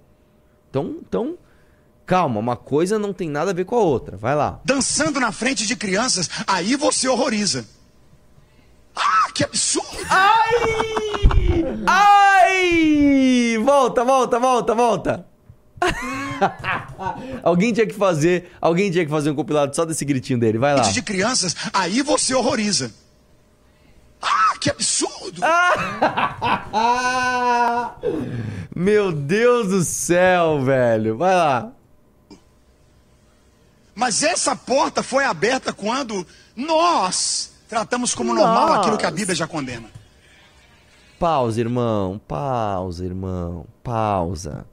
[0.69, 1.37] Então, então,
[2.05, 4.17] calma, uma coisa não tem nada a ver com a outra.
[4.17, 4.59] Vai lá.
[4.65, 7.65] dançando na frente de crianças, aí você horroriza.
[8.95, 10.05] Ah, que absurdo!
[10.09, 10.59] Ai!
[11.87, 12.30] Ai!
[13.63, 15.25] Volta, volta, volta, volta.
[17.43, 20.57] alguém tinha que fazer, alguém tinha que fazer um compilado só desse gritinho dele.
[20.57, 20.81] Vai lá.
[20.81, 22.91] De crianças, aí você horroriza.
[24.21, 25.41] Ah, que absurdo!
[28.75, 31.17] Meu Deus do céu, velho.
[31.17, 31.71] Vai lá.
[33.95, 39.47] Mas essa porta foi aberta quando nós tratamos como normal aquilo que a Bíblia já
[39.47, 39.89] condena.
[41.21, 42.19] Pausa, irmão.
[42.27, 43.67] Pausa, irmão.
[43.83, 44.65] Pausa.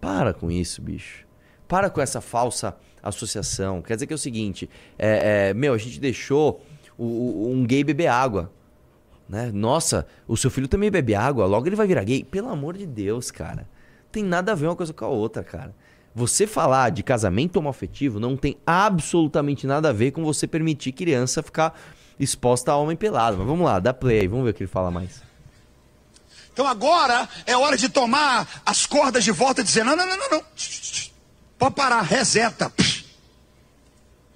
[0.00, 1.26] Para com isso, bicho.
[1.66, 3.82] Para com essa falsa associação.
[3.82, 6.64] Quer dizer que é o seguinte: é, é, meu, a gente deixou
[6.96, 8.52] o- o- um gay beber água.
[9.28, 9.50] Né?
[9.52, 12.22] Nossa, o seu filho também bebe água, logo ele vai virar gay.
[12.22, 13.68] Pelo amor de Deus, cara.
[14.12, 15.74] Tem nada a ver uma coisa com a outra, cara.
[16.14, 21.42] Você falar de casamento homoafetivo não tem absolutamente nada a ver com você permitir criança
[21.42, 21.76] ficar
[22.20, 23.38] exposta a homem pelado.
[23.38, 25.33] Mas vamos lá, dá play aí, vamos ver o que ele fala mais.
[26.54, 30.16] Então agora é hora de tomar as cordas de volta e dizer: não, não, não,
[30.16, 30.44] não, não.
[31.58, 32.72] Pode parar, reseta.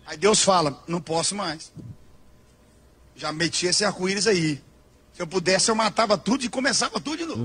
[0.04, 1.72] Aí Deus fala: não posso mais.
[3.14, 4.60] Já meti esse arco-íris aí.
[5.14, 7.40] Se eu pudesse, eu matava tudo e começava tudo de novo.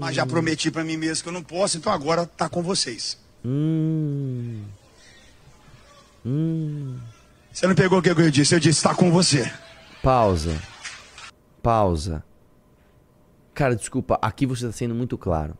[0.00, 3.16] Mas já prometi pra mim mesmo que eu não posso, então agora tá com vocês.
[3.44, 4.64] Hum.
[6.26, 6.98] Hum.
[7.52, 8.52] Você não pegou o que eu disse?
[8.52, 9.52] Eu disse: tá com você.
[10.02, 10.60] Pausa.
[11.62, 12.24] Pausa.
[13.58, 15.58] Cara, desculpa, aqui você está sendo muito claro.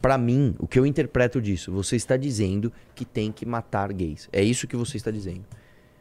[0.00, 4.26] Pra mim, o que eu interpreto disso, você está dizendo que tem que matar gays.
[4.32, 5.44] É isso que você está dizendo.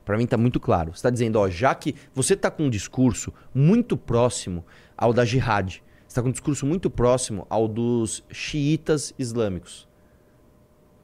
[0.05, 0.93] Pra mim tá muito claro.
[0.93, 4.65] Você está dizendo, ó, já que você tá com um discurso muito próximo
[4.97, 9.89] ao da jihad, você tá com um discurso muito próximo ao dos xiitas islâmicos.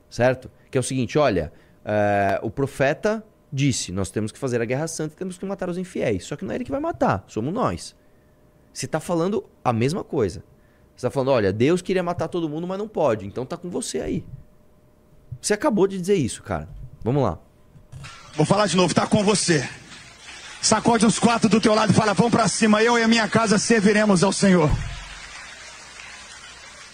[0.09, 0.49] Certo?
[0.71, 1.51] Que é o seguinte, olha,
[1.83, 3.21] é, o profeta
[3.51, 6.23] disse, nós temos que fazer a guerra santa e temos que matar os infiéis.
[6.23, 7.93] Só que não é ele que vai matar, somos nós.
[8.73, 10.43] Você está falando a mesma coisa.
[10.95, 13.25] Você está falando, olha, Deus queria matar todo mundo, mas não pode.
[13.25, 14.25] Então tá com você aí.
[15.39, 16.67] Você acabou de dizer isso, cara.
[17.03, 17.37] Vamos lá.
[18.35, 19.67] Vou falar de novo, tá com você.
[20.61, 23.27] Sacode os quatro do teu lado e fala: vamos pra cima, eu e a minha
[23.27, 24.69] casa serviremos ao Senhor.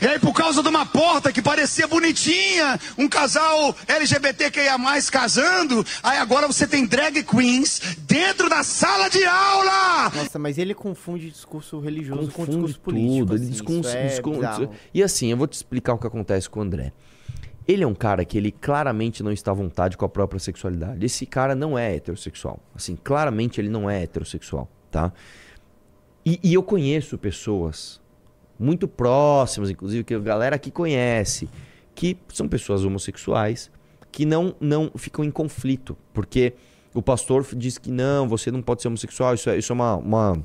[0.02, 4.78] E aí, por causa de uma porta que parecia bonitinha, um casal LGBTQIA
[5.12, 10.10] casando, aí agora você tem drag queens dentro da sala de aula!
[10.16, 13.26] Nossa, mas ele confunde discurso religioso com Confunde discurso político.
[13.26, 13.36] tudo.
[13.36, 14.70] Ele assim, isso é descon- bizarro.
[14.94, 16.94] E assim, eu vou te explicar o que acontece com o André.
[17.68, 21.06] Ele é um cara que ele claramente não está à vontade com a própria sexualidade.
[21.06, 22.60] Esse cara não é heterossexual.
[22.74, 25.12] Assim, claramente ele não é heterossexual, tá?
[26.26, 28.02] E, e eu conheço pessoas
[28.60, 31.48] muito próximas, inclusive, que a galera aqui conhece,
[31.96, 33.72] que são pessoas homossexuais
[34.12, 35.96] que não, não ficam em conflito.
[36.14, 36.54] Porque
[36.94, 39.96] o pastor diz que não, você não pode ser homossexual, isso é, isso é uma,
[39.96, 40.44] uma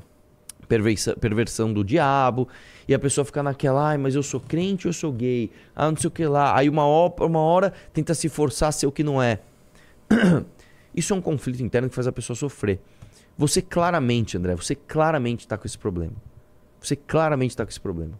[0.67, 2.47] perversa- perversão do diabo.
[2.87, 5.51] E a pessoa fica naquela, ai, mas eu sou crente ou eu sou gay?
[5.75, 6.55] Ah, não sei o que lá.
[6.55, 9.39] Aí uma hora, uma hora tenta se forçar a ser o que não é.
[10.95, 12.79] Isso é um conflito interno que faz a pessoa sofrer.
[13.37, 16.13] Você claramente, André, você claramente está com esse problema.
[16.85, 18.19] Você claramente está com esse problema.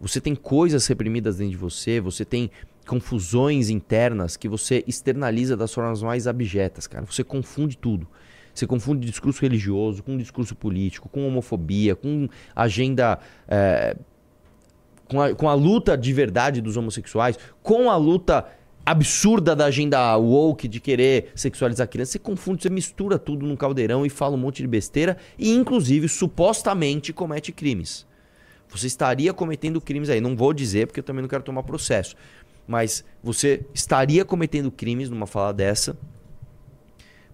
[0.00, 2.50] Você tem coisas reprimidas dentro de você, você tem
[2.86, 7.04] confusões internas que você externaliza das formas mais abjetas, cara.
[7.04, 8.08] Você confunde tudo.
[8.52, 13.18] Você confunde discurso religioso com discurso político, com homofobia, com agenda.
[13.48, 13.96] eh,
[15.08, 18.46] com, a, com a luta de verdade dos homossexuais, com a luta
[18.84, 22.12] absurda da agenda woke de querer sexualizar criança.
[22.12, 26.08] Você confunde, você mistura tudo num caldeirão e fala um monte de besteira e, inclusive,
[26.08, 28.06] supostamente comete crimes.
[28.68, 30.20] Você estaria cometendo crimes aí.
[30.20, 32.16] Não vou dizer porque eu também não quero tomar processo.
[32.66, 35.96] Mas você estaria cometendo crimes numa fala dessa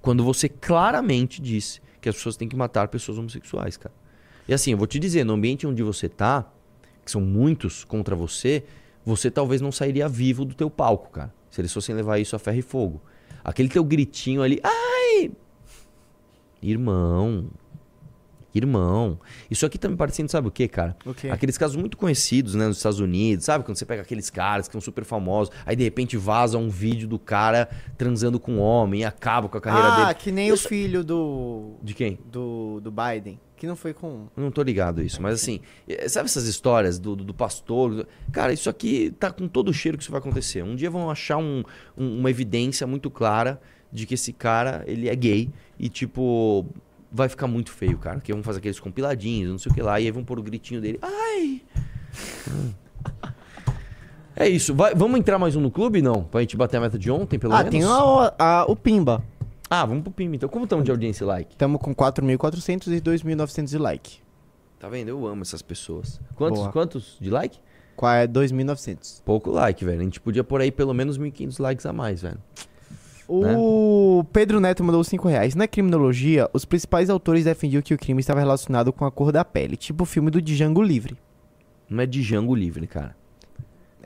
[0.01, 3.95] quando você claramente disse que as pessoas têm que matar pessoas homossexuais, cara.
[4.47, 6.51] E assim, eu vou te dizer, no ambiente onde você tá,
[7.05, 8.65] que são muitos contra você,
[9.05, 11.38] você talvez não sairia vivo do teu palco, cara.
[11.51, 13.03] Se eles fossem levar isso a ferro e fogo.
[13.45, 15.31] Aquele teu gritinho ali, ai!
[16.63, 17.47] Irmão.
[18.55, 19.19] Irmão.
[19.51, 20.97] Isso aqui tá me parecendo, sabe o que, cara?
[21.05, 21.29] O quê?
[21.29, 23.65] Aqueles casos muito conhecidos, né, nos Estados Unidos, sabe?
[23.65, 27.07] Quando você pega aqueles caras que são super famosos, aí de repente vaza um vídeo
[27.07, 30.15] do cara transando com um homem e acaba com a carreira ah, dele.
[30.15, 31.77] que nem Isso- o filho do.
[31.83, 32.19] De quem?
[32.25, 33.39] Do, do Biden.
[33.59, 34.29] Que não foi com.
[34.37, 35.59] Eu não tô ligado a isso, mas assim,
[36.09, 38.07] sabe essas histórias do, do, do pastor?
[38.31, 40.63] Cara, isso aqui tá com todo o cheiro que isso vai acontecer.
[40.63, 41.65] Um dia vão achar um-
[41.97, 43.61] um- uma evidência muito clara
[43.93, 46.67] de que esse cara, ele é gay e, tipo,
[47.11, 48.21] vai ficar muito feio, cara.
[48.21, 50.43] Que vão fazer aqueles compiladinhos, não sei o que lá, e aí vão pôr o
[50.43, 50.99] gritinho dele.
[51.03, 51.63] Ai!
[54.37, 54.73] É isso.
[54.75, 56.23] Vai- vamos entrar mais um no clube, não?
[56.23, 57.71] Pra gente bater a meta de ontem, pelo ah, menos?
[57.73, 59.23] tem a- a- o Pimba.
[59.71, 60.49] Ah, vamos pro Pimba, então.
[60.49, 61.53] Como estamos de audiência e like?
[61.53, 64.19] Estamos com 4.400 e 2.900 de like.
[64.79, 65.09] Tá vendo?
[65.09, 66.21] Eu amo essas pessoas.
[66.35, 66.73] Quantos, Boa.
[66.73, 67.59] quantos de like?
[67.97, 69.23] Qual é 2.900.
[69.25, 70.01] Pouco like, velho.
[70.01, 72.39] A gente podia pôr aí pelo menos 1.500 likes a mais, velho.
[73.29, 75.55] O Pedro Neto mandou 5 reais.
[75.55, 79.45] Na criminologia, os principais autores defendiam que o crime estava relacionado com a cor da
[79.45, 81.19] pele, tipo o filme do Django Livre.
[81.91, 83.15] Não é Django livre, cara.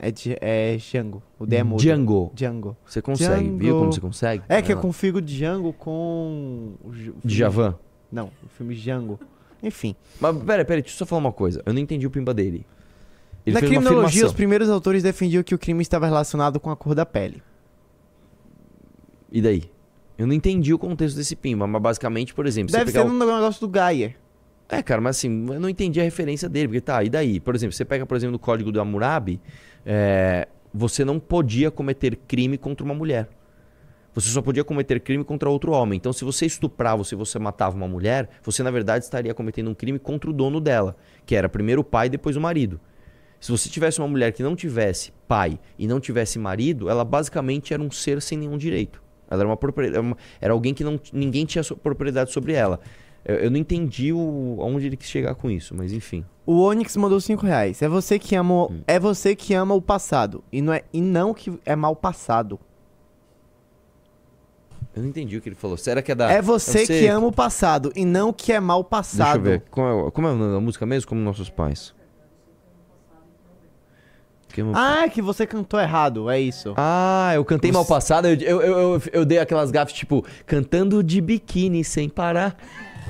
[0.03, 1.23] É, é Django.
[1.39, 1.81] O D é mudo.
[1.81, 2.33] Django.
[2.35, 2.77] Django.
[2.85, 3.79] Você consegue, viu Django.
[3.79, 4.43] como você consegue?
[4.49, 6.75] É que eu confio Django com...
[6.83, 7.79] o filme- Djavan.
[8.11, 9.21] Não, o filme Django.
[9.63, 9.95] Enfim.
[10.21, 11.63] Mas pera, pera, deixa eu só falar uma coisa.
[11.65, 12.67] Eu não entendi o pimba dele.
[13.47, 16.95] Ele Na criminologia, os primeiros autores defendiam que o crime estava relacionado com a cor
[16.97, 17.41] da pele.
[19.31, 19.71] E daí?
[20.19, 23.11] Eu não entendi o contexto desse pimba, mas basicamente, por exemplo, Deve você ser pegar
[23.11, 23.19] um o...
[23.19, 24.17] negócio do Geyer.
[24.73, 27.39] É, cara, mas assim, eu não entendi a referência dele, porque tá, e daí?
[27.39, 29.39] Por exemplo, você pega, por exemplo, no código do Hammurabi,
[29.85, 33.29] é, você não podia cometer crime contra uma mulher.
[34.15, 35.99] Você só podia cometer crime contra outro homem.
[35.99, 39.75] Então, se você estuprava se você matava uma mulher, você na verdade estaria cometendo um
[39.75, 40.97] crime contra o dono dela,
[41.27, 42.81] que era primeiro o pai depois o marido.
[43.39, 47.75] Se você tivesse uma mulher que não tivesse pai e não tivesse marido, ela basicamente
[47.75, 49.03] era um ser sem nenhum direito.
[49.31, 52.81] Ela era uma propriedade, era alguém que não, ninguém tinha propriedade sobre ela.
[53.25, 56.25] Eu, eu não entendi o, aonde ele quis chegar com isso, mas enfim.
[56.45, 57.81] O Onyx mandou 5 reais.
[57.83, 61.01] É você que ama, o- é você que ama o passado e não é e
[61.01, 62.59] não que é mal passado.
[64.95, 65.77] Eu não entendi o que ele falou.
[65.77, 66.31] Será que é da.
[66.31, 69.37] é você que ama o passado e não que é mal Deixa passado.
[69.39, 69.63] eu ver.
[69.71, 71.09] Como é, como é o nome da música mesmo?
[71.09, 71.95] Como nossos pais.
[74.49, 74.73] Que ama-
[75.05, 76.75] Ah, que você cantou errado, é isso.
[76.77, 81.03] Ah, eu cantei mal passado, eu, eu, eu, eu, eu dei aquelas gafes, tipo, cantando
[81.03, 82.55] de biquíni sem parar.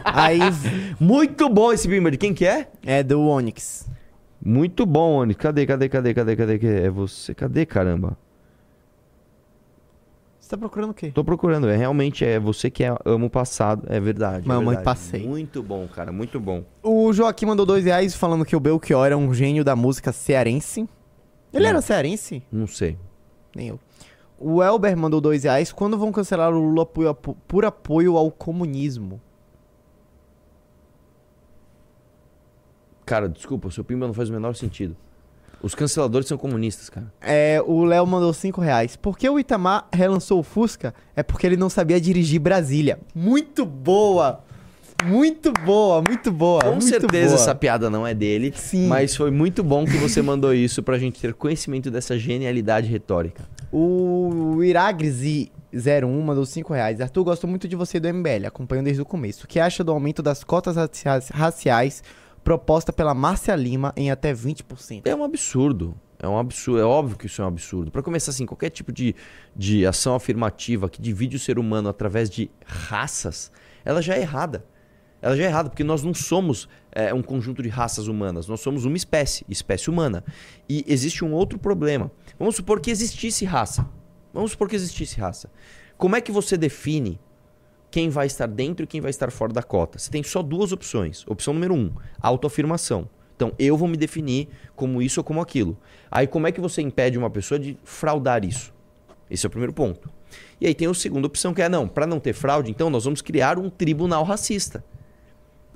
[0.05, 0.41] Aí
[1.01, 2.69] Muito bom esse bimba, de quem que é?
[2.85, 3.89] é do Onyx.
[4.45, 5.35] Muito bom, Oni.
[5.35, 6.59] Cadê, cadê, cadê, cadê, cadê?
[6.59, 7.33] que É você?
[7.35, 8.17] Cadê, caramba?
[10.41, 11.13] Você tá procurando o quê?
[11.15, 14.45] Tô procurando, é realmente é você que é, ama o passado, é verdade.
[14.45, 14.85] é Mamãe, verdade.
[14.85, 15.27] passei.
[15.27, 16.65] Muito bom, cara, muito bom.
[16.83, 20.81] O Joaquim mandou 2 reais falando que o Belchior é um gênio da música cearense.
[21.53, 21.71] Ele Não.
[21.71, 22.43] era cearense?
[22.51, 22.99] Não sei.
[23.55, 23.81] Nem eu.
[24.39, 25.71] O Elber mandou 2 reais.
[25.71, 27.15] Quando vão cancelar o Lula por,
[27.47, 29.21] por apoio ao comunismo?
[33.05, 34.97] Cara, desculpa, o seu pimba não faz o menor sentido.
[35.63, 37.13] Os canceladores são comunistas, cara.
[37.21, 38.97] É, o Léo mandou 5 reais.
[38.97, 40.93] Por que o Itamar relançou o Fusca?
[41.15, 42.99] É porque ele não sabia dirigir Brasília.
[43.15, 44.41] Muito boa!
[45.05, 46.63] Muito boa, muito boa.
[46.63, 47.41] Com muito certeza boa.
[47.43, 48.87] essa piada não é dele, Sim.
[48.87, 53.43] mas foi muito bom que você mandou isso pra gente ter conhecimento dessa genialidade retórica.
[53.73, 57.01] O Iragrizi01 mandou 5 reais.
[57.01, 59.45] Arthur, gosto muito de você e do MBL, acompanho desde o começo.
[59.45, 60.77] O que acha do aumento das cotas
[61.33, 62.03] raciais
[62.43, 65.03] proposta pela Márcia Lima em até 20%?
[65.05, 65.95] É um absurdo.
[66.19, 67.91] É um absurdo, é óbvio que isso é um absurdo.
[67.91, 69.15] Pra começar assim, qualquer tipo de,
[69.57, 73.51] de ação afirmativa que divide o ser humano através de raças,
[73.85, 74.65] ela já é errada.
[75.21, 78.61] Ela já é errada, porque nós não somos é, um conjunto de raças humanas, nós
[78.61, 80.25] somos uma espécie, espécie humana.
[80.69, 82.11] E existe um outro problema.
[82.39, 83.89] Vamos supor que existisse raça.
[84.33, 85.51] Vamos supor que existisse raça.
[85.99, 87.21] Como é que você define
[87.93, 89.99] quem vai estar dentro e quem vai estar fora da cota?
[89.99, 91.27] Você tem só duas opções.
[91.29, 93.07] Opção número um, autoafirmação.
[93.37, 95.77] Então, eu vou me definir como isso ou como aquilo.
[96.11, 98.73] Aí, como é que você impede uma pessoa de fraudar isso?
[99.31, 100.11] Esse é o primeiro ponto.
[100.59, 103.05] E aí tem a segunda opção, que é, não, para não ter fraude, então nós
[103.05, 104.83] vamos criar um tribunal racista.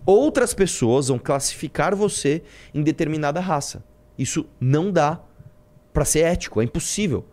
[0.06, 2.42] Outras pessoas vão classificar você
[2.72, 3.84] em determinada raça.
[4.18, 5.20] Isso não dá
[5.92, 7.26] pra ser ético, é impossível.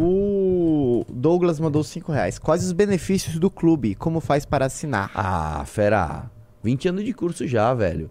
[0.00, 2.38] O Douglas mandou 5 reais.
[2.38, 3.94] Quais os benefícios do clube?
[3.94, 5.10] Como faz para assinar?
[5.14, 6.30] Ah, fera,
[6.62, 8.10] 20 anos de curso já, velho.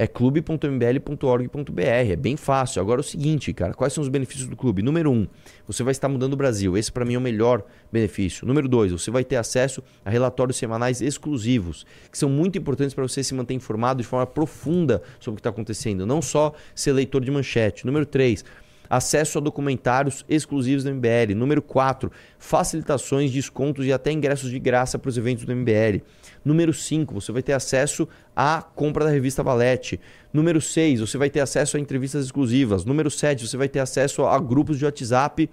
[0.00, 2.80] É clube.mbl.org.br, é bem fácil.
[2.80, 4.80] Agora é o seguinte, cara, quais são os benefícios do clube?
[4.80, 5.26] Número um,
[5.66, 6.78] você vai estar mudando o Brasil.
[6.78, 8.46] Esse pra mim é o melhor benefício.
[8.46, 13.02] Número dois, você vai ter acesso a relatórios semanais exclusivos, que são muito importantes para
[13.02, 16.92] você se manter informado de forma profunda sobre o que está acontecendo, não só ser
[16.92, 17.84] leitor de manchete.
[17.84, 18.44] Número três,
[18.88, 21.34] acesso a documentários exclusivos do MBL.
[21.34, 26.02] Número 4, facilitações, descontos e até ingressos de graça para os eventos do MBL.
[26.44, 30.00] Número 5, você vai ter acesso à compra da revista Valete.
[30.32, 32.84] Número 6, você vai ter acesso a entrevistas exclusivas.
[32.84, 35.50] Número 7, você vai ter acesso a grupos de WhatsApp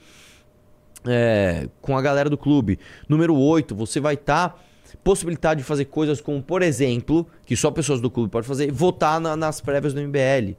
[1.07, 2.79] é, com a galera do clube.
[3.07, 4.63] Número 8, você vai estar
[5.03, 9.19] possibilidade de fazer coisas como, por exemplo, que só pessoas do clube podem fazer, votar
[9.19, 10.55] na- nas prévias do MBL,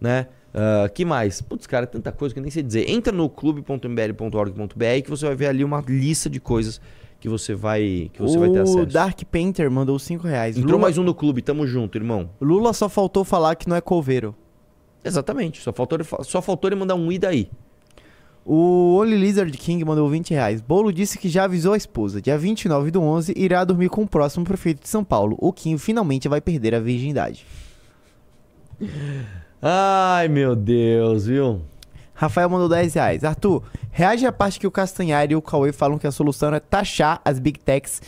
[0.00, 0.28] né?
[0.52, 1.40] Ah, que mais?
[1.40, 2.90] Putz, cara, tanta coisa que eu nem sei dizer.
[2.90, 6.80] Entra no clube.mbl.org.br que você vai ver ali uma lista de coisas
[7.20, 8.86] que você vai, que você vai ter o acesso.
[8.86, 10.56] Dark Painter mandou 5 reais.
[10.56, 12.30] Entrou Lula, mais um no clube, tamo junto, irmão.
[12.40, 14.34] Lula só faltou falar que não é coveiro.
[15.04, 17.50] Exatamente, só faltou, só faltou ele mandar um i daí.
[18.44, 20.62] O Only Lizard King mandou 20 reais.
[20.62, 22.22] Bolo disse que já avisou a esposa.
[22.22, 25.36] Dia 29 do 11 irá dormir com o próximo prefeito de São Paulo.
[25.38, 27.46] O Kim finalmente vai perder a virgindade.
[29.62, 31.60] Ai, meu Deus, viu?
[32.14, 33.24] Rafael mandou 10 reais.
[33.24, 36.60] Arthur, reage à parte que o Castanhari e o Cauê falam que a solução é
[36.60, 38.00] taxar as Big Techs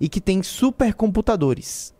[0.00, 1.92] e que tem supercomputadores.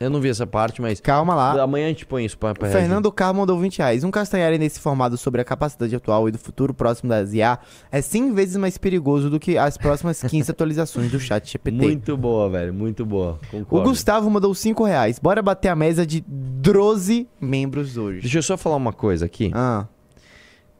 [0.00, 1.00] Eu não vi essa parte, mas.
[1.00, 1.60] Calma lá.
[1.60, 4.04] Amanhã a gente põe isso pra, pra O Fernando Carmo mandou 20 reais.
[4.04, 7.58] Um Castanhari nesse formado sobre a capacidade atual e do futuro próximo das IA
[7.90, 11.76] é 100 vezes mais perigoso do que as próximas 15 atualizações do chat GPT.
[11.76, 12.72] Muito boa, velho.
[12.72, 13.40] Muito boa.
[13.48, 13.88] O Concordo.
[13.90, 15.18] Gustavo mandou 5 reais.
[15.18, 18.20] Bora bater a mesa de 12 membros hoje.
[18.20, 19.50] Deixa eu só falar uma coisa aqui.
[19.52, 19.86] Ah.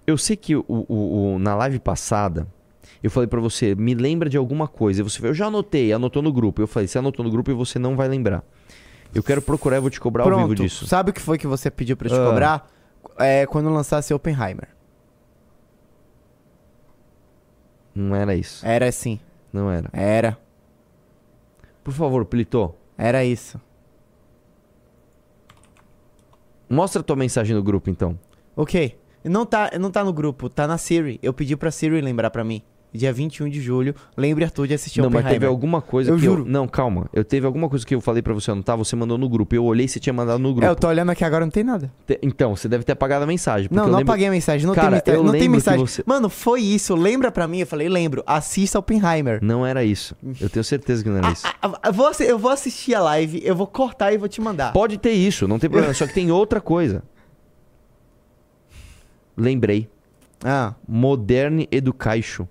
[0.07, 2.47] Eu sei que o, o- o- na live passada,
[3.03, 5.01] eu falei pra você, me lembra de alguma coisa.
[5.01, 6.63] E você falou, eu já anotei, anotou no grupo.
[6.63, 8.45] Eu falei, você anotou no grupo e você não vai lembrar.
[9.15, 10.63] Eu quero procurar e vou te cobrar ao vivo Pronto.
[10.63, 10.87] disso.
[10.87, 12.25] Sabe o que foi que você pediu pra eu te Ah.
[12.27, 12.71] cobrar?
[13.19, 14.69] É quando lançasse Oppenheimer.
[17.95, 18.65] Não era isso.
[18.67, 19.19] Era assim.
[19.53, 19.89] Não era.
[19.93, 20.39] Era.
[21.83, 23.61] Por favor, Plitô, Era isso.
[26.69, 28.19] mostra a tua mensagem no grupo, então.
[28.55, 28.99] Ok.
[29.25, 31.19] Não tá, não tá no grupo, tá na Siri.
[31.23, 32.63] Eu pedi pra Siri lembrar pra mim.
[32.91, 36.23] Dia 21 de julho, lembre Arthur de assistir não, mas teve alguma coisa Eu que
[36.25, 36.43] juro.
[36.43, 36.47] eu...
[36.47, 37.07] Não, calma.
[37.13, 39.55] Eu teve alguma coisa que eu falei pra você anotar, você mandou no grupo.
[39.55, 40.67] Eu olhei e você tinha mandado no grupo.
[40.67, 41.93] É, eu tô olhando aqui agora, não tem nada.
[42.07, 43.69] Te- Então, você deve ter apagado a mensagem.
[43.71, 45.33] Não, não lembro- apaguei a mensagem, não Cara, tem, eu mensagem.
[45.33, 45.87] Não tem mensagem.
[45.87, 46.95] você- Mano, foi isso.
[46.95, 47.59] Lembra pra mim?
[47.61, 48.23] Eu falei, lembro.
[48.27, 49.39] Assista Oppenheimer.
[49.43, 50.17] Não era isso.
[50.41, 51.47] Eu tenho certeza que não era isso.
[51.61, 54.73] Ah, Eu vou, eu vou assistir a live, eu vou cortar e vou te mandar.
[54.73, 55.93] Pode ter isso, não tem problema.
[55.95, 57.03] Só que tem outra coisa.
[59.37, 59.89] Lembrei.
[60.45, 60.75] Ah.
[60.87, 62.47] Modern Education.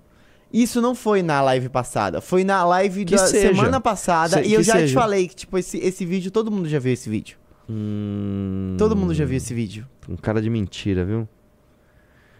[0.52, 3.48] Isso não foi na live passada, foi na live Que da seja.
[3.54, 4.94] semana passada Se- e eu já te seja.
[5.00, 7.36] falei que, tipo, esse, esse vídeo, todo mundo já viu esse vídeo.
[7.68, 9.86] Hum, Todo mundo já viu esse vídeo.
[10.08, 11.28] Um cara de mentira, viu?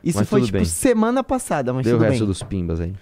[0.03, 0.65] Isso Mas foi, tipo, bem.
[0.65, 2.27] semana passada, mas Deu o tudo resto bem.
[2.29, 2.95] dos pimbas aí.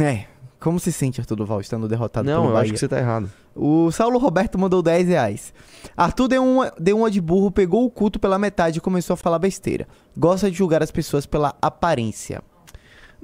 [0.00, 0.24] É.
[0.58, 2.62] Como se sente, Arthur Duval, estando derrotado Não, pelo eu Bahia?
[2.64, 3.30] acho que você tá errado.
[3.54, 5.52] O Saulo Roberto mandou 10 reais.
[5.96, 9.16] Arthur deu uma, deu uma de burro, pegou o culto pela metade e começou a
[9.16, 9.86] falar besteira.
[10.16, 12.42] Gosta de julgar as pessoas pela aparência.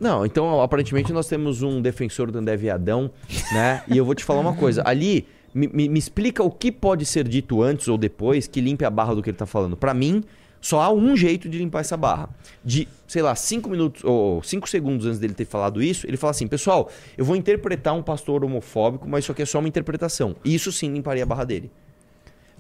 [0.01, 3.11] Não, então aparentemente nós temos um defensor do André Viadão,
[3.53, 3.83] né?
[3.87, 4.83] E eu vou te falar uma coisa.
[4.87, 8.83] Ali, me, me- me explica o que pode ser dito antes ou depois que limpe
[8.85, 9.77] a barra do que ele tá falando.
[9.77, 10.25] Pra mim,
[10.59, 12.31] só há um jeito de limpar essa barra.
[12.65, 16.31] De, sei lá, cinco minutos ou cinco segundos antes dele ter falado isso, ele fala
[16.31, 20.35] assim: pessoal, eu vou interpretar um pastor homofóbico, mas isso aqui é só uma interpretação.
[20.43, 21.71] Isso sim limparia a barra dele.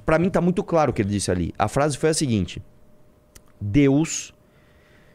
[0.04, 1.54] Pra mim tá muito claro o que ele disse ali.
[1.58, 2.62] A frase foi a seguinte:
[3.60, 4.34] Deus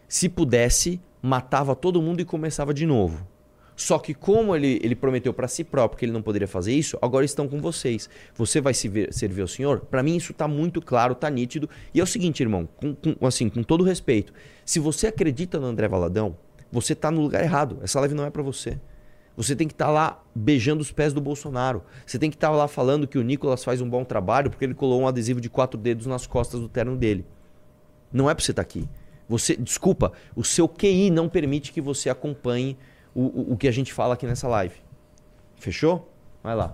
[0.08, 3.26] se pudesse, matava todo mundo e começava de novo.
[3.76, 6.98] Só que como ele, ele prometeu para si próprio que ele não poderia fazer isso,
[7.02, 8.08] agora estão com vocês.
[8.36, 9.82] Você vai se ver- servir ao Senhor?
[9.82, 11.68] Para mim isso tá muito claro, tá nítido.
[11.94, 14.32] E é o seguinte, irmão, com, com- assim, com todo respeito,
[14.64, 16.38] se você acredita no André Valadão,
[16.72, 17.80] você tá no lugar errado.
[17.82, 18.80] Essa live não é para você.
[19.36, 21.82] Você tem que estar lá beijando os pés do Bolsonaro.
[22.06, 24.74] Você tem que estar lá falando que o Nicolas faz um bom trabalho porque ele
[24.76, 27.26] colou um adesivo de quatro dedos nas costas do terno dele.
[28.14, 28.88] Não é pra você estar aqui.
[29.28, 32.78] Você, desculpa, o seu QI não permite que você acompanhe
[33.14, 34.76] o, o, que a gente fala aqui nessa live.
[35.56, 36.12] Fechou?
[36.44, 36.74] Vai lá.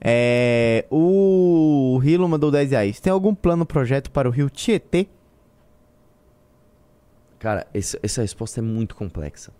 [0.00, 3.00] É, o Hilo mandou 10 reais.
[3.00, 5.06] Tem algum plano, projeto para o Rio Tietê?
[7.38, 9.52] Cara, essa, essa resposta é muito complexa.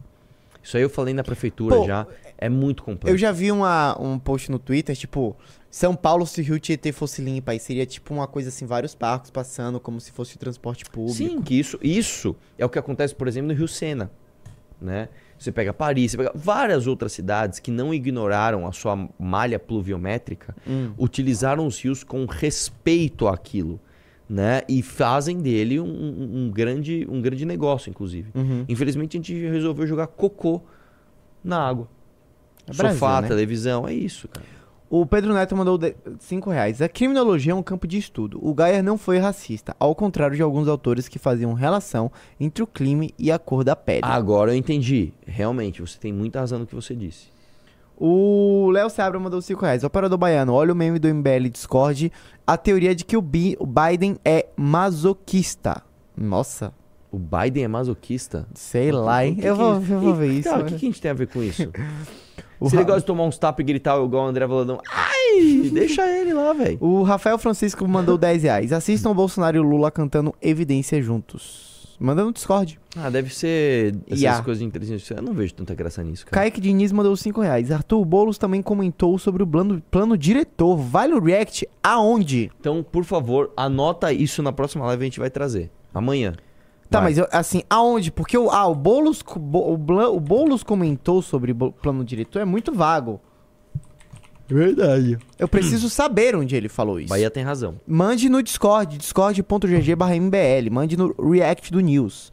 [0.66, 2.04] Isso aí eu falei na prefeitura Pô, já.
[2.36, 3.14] É muito complexo.
[3.14, 5.36] Eu já vi uma, um post no Twitter, tipo,
[5.70, 8.92] São Paulo se o Rio Tietê fosse limpo, aí seria tipo uma coisa assim, vários
[8.92, 11.16] barcos passando como se fosse transporte público.
[11.16, 14.10] Sim, que isso, isso é o que acontece, por exemplo, no Rio Sena.
[14.80, 15.08] Né?
[15.38, 20.54] Você pega Paris, você pega várias outras cidades que não ignoraram a sua malha pluviométrica,
[20.66, 20.92] Hum.
[20.98, 23.78] utilizaram os rios com respeito àquilo.
[24.28, 24.62] Né?
[24.68, 28.30] E fazem dele um, um- um grande, um grande negócio, inclusive.
[28.34, 28.64] Uhum.
[28.68, 30.60] Infelizmente, a gente resolveu jogar cocô
[31.44, 31.88] na água.
[32.68, 33.28] É Brasil, Sofá, né?
[33.28, 34.44] televisão, é isso, cara.
[34.88, 35.78] O Pedro Neto mandou
[36.20, 36.80] 5 reais.
[36.80, 38.38] A criminologia é um campo de estudo.
[38.40, 42.66] O Gaia não foi racista, ao contrário de alguns autores que faziam relação entre o
[42.68, 44.02] crime e a cor da pele.
[44.04, 45.12] Agora eu entendi.
[45.26, 47.26] Realmente, você tem muita razão no que você disse.
[47.98, 49.82] O Léo Seabra mandou 5 reais.
[49.84, 52.12] Operador Baiano, olha o meme do MBL Discord.
[52.46, 55.82] A teoria de que o, Bi- o Biden é masoquista.
[56.16, 56.72] Nossa,
[57.10, 58.46] O Biden é masoquista?
[58.54, 59.36] sei lá, hein?
[59.36, 60.48] Que Eu que- vou, eu vou ver e, isso.
[60.48, 60.70] Cara, o né?
[60.70, 61.70] que, que a gente tem a ver com isso?
[62.58, 64.80] O Se ele Ra- gosta de tomar uns tapas e gritar igual o André Valadão,
[64.90, 66.78] ai, deixa ele lá, velho.
[66.80, 68.72] O Rafael Francisco mandou 10 reais.
[68.72, 71.65] Assistam o Bolsonaro e o Lula cantando Evidência juntos.
[71.98, 72.78] Manda no Discord.
[72.96, 75.18] Ah, deve ser essas coisas artificial.
[75.18, 76.34] Eu não vejo tanta graça nisso, cara.
[76.42, 77.70] Kaique Diniz mandou 5 reais.
[77.70, 80.76] Arthur Boulos também comentou sobre o plano, plano diretor.
[80.76, 82.50] Vale o react aonde?
[82.60, 85.70] Então, por favor, anota isso na próxima live a gente vai trazer.
[85.94, 86.34] Amanhã.
[86.90, 87.10] Tá, Vai.
[87.10, 88.12] mas eu- assim, aonde?
[88.12, 92.72] Porque o, ah, o Boulos, o, o Boulos comentou sobre o plano diretor é muito
[92.72, 93.20] vago.
[94.48, 95.18] Verdade.
[95.38, 97.08] Eu preciso saber onde ele falou isso.
[97.08, 97.80] Bahia tem razão.
[97.86, 100.70] Mande no Discord, discord.gg barra mbl.
[100.70, 102.32] Mande no react do News.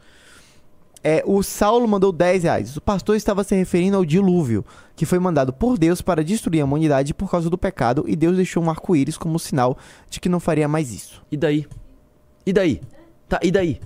[1.06, 2.76] É, o Saulo mandou 10 reais.
[2.78, 4.64] O pastor estava se referindo ao dilúvio,
[4.96, 8.36] que foi mandado por Deus para destruir a humanidade por causa do pecado, e Deus
[8.36, 9.76] deixou um arco-íris como sinal
[10.08, 11.22] de que não faria mais isso.
[11.30, 11.66] E daí?
[12.46, 12.80] E daí?
[13.28, 13.80] Tá, e daí?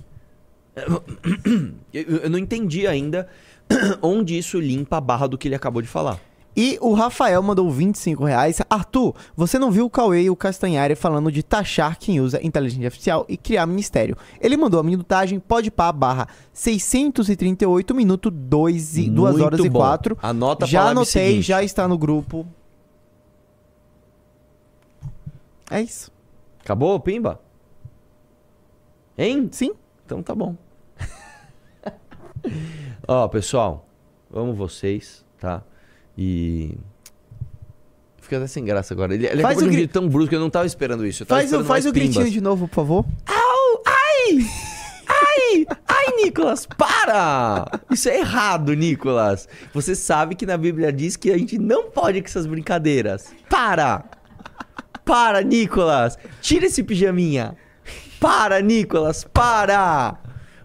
[1.91, 3.27] Eu, eu não entendi ainda
[4.01, 6.19] onde isso limpa a barra do que ele acabou de falar.
[6.61, 8.61] E o Rafael mandou 25 reais.
[8.69, 12.87] Arthur, você não viu o Cauê e o Castanhari falando de taxar quem usa inteligência
[12.87, 14.17] artificial e criar ministério.
[14.41, 19.69] Ele mandou a minutagem pode pá barra 638 minuto 2 e 2 Muito horas e
[19.69, 19.79] bom.
[19.79, 20.17] 4.
[20.21, 21.47] Anota Já anotei, seguinte.
[21.47, 22.45] já está no grupo.
[25.71, 26.11] É isso.
[26.59, 27.39] Acabou, Pimba?
[29.17, 29.47] Hein?
[29.49, 29.71] Sim.
[30.05, 30.57] Então tá bom.
[33.07, 33.87] Ó, pessoal,
[34.33, 35.63] amo vocês, tá?
[36.21, 36.75] E.
[38.21, 39.13] Fica até sem graça agora.
[39.15, 41.25] Ele, ele Faz acabou de o um gri- tão brusco, eu não tava esperando isso.
[41.25, 42.33] Tava Faz, o- esperando faz mais o gritinho pimbas.
[42.33, 43.05] de novo, por favor.
[43.25, 43.83] Au!
[43.87, 44.45] Ai!
[45.07, 45.65] Ai!
[45.87, 47.65] Ai, Nicolas, para!
[47.89, 49.47] Isso é errado, Nicolas.
[49.73, 53.33] Você sabe que na Bíblia diz que a gente não pode com essas brincadeiras.
[53.49, 54.03] Para!
[55.05, 56.17] Para, Nicolas!
[56.41, 57.55] Tira esse pijaminha!
[58.19, 59.23] Para, Nicolas!
[59.23, 60.17] Para!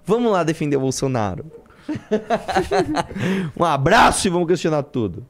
[0.05, 1.47] Vamos lá defender o Bolsonaro.
[3.57, 5.25] um abraço e vamos questionar tudo.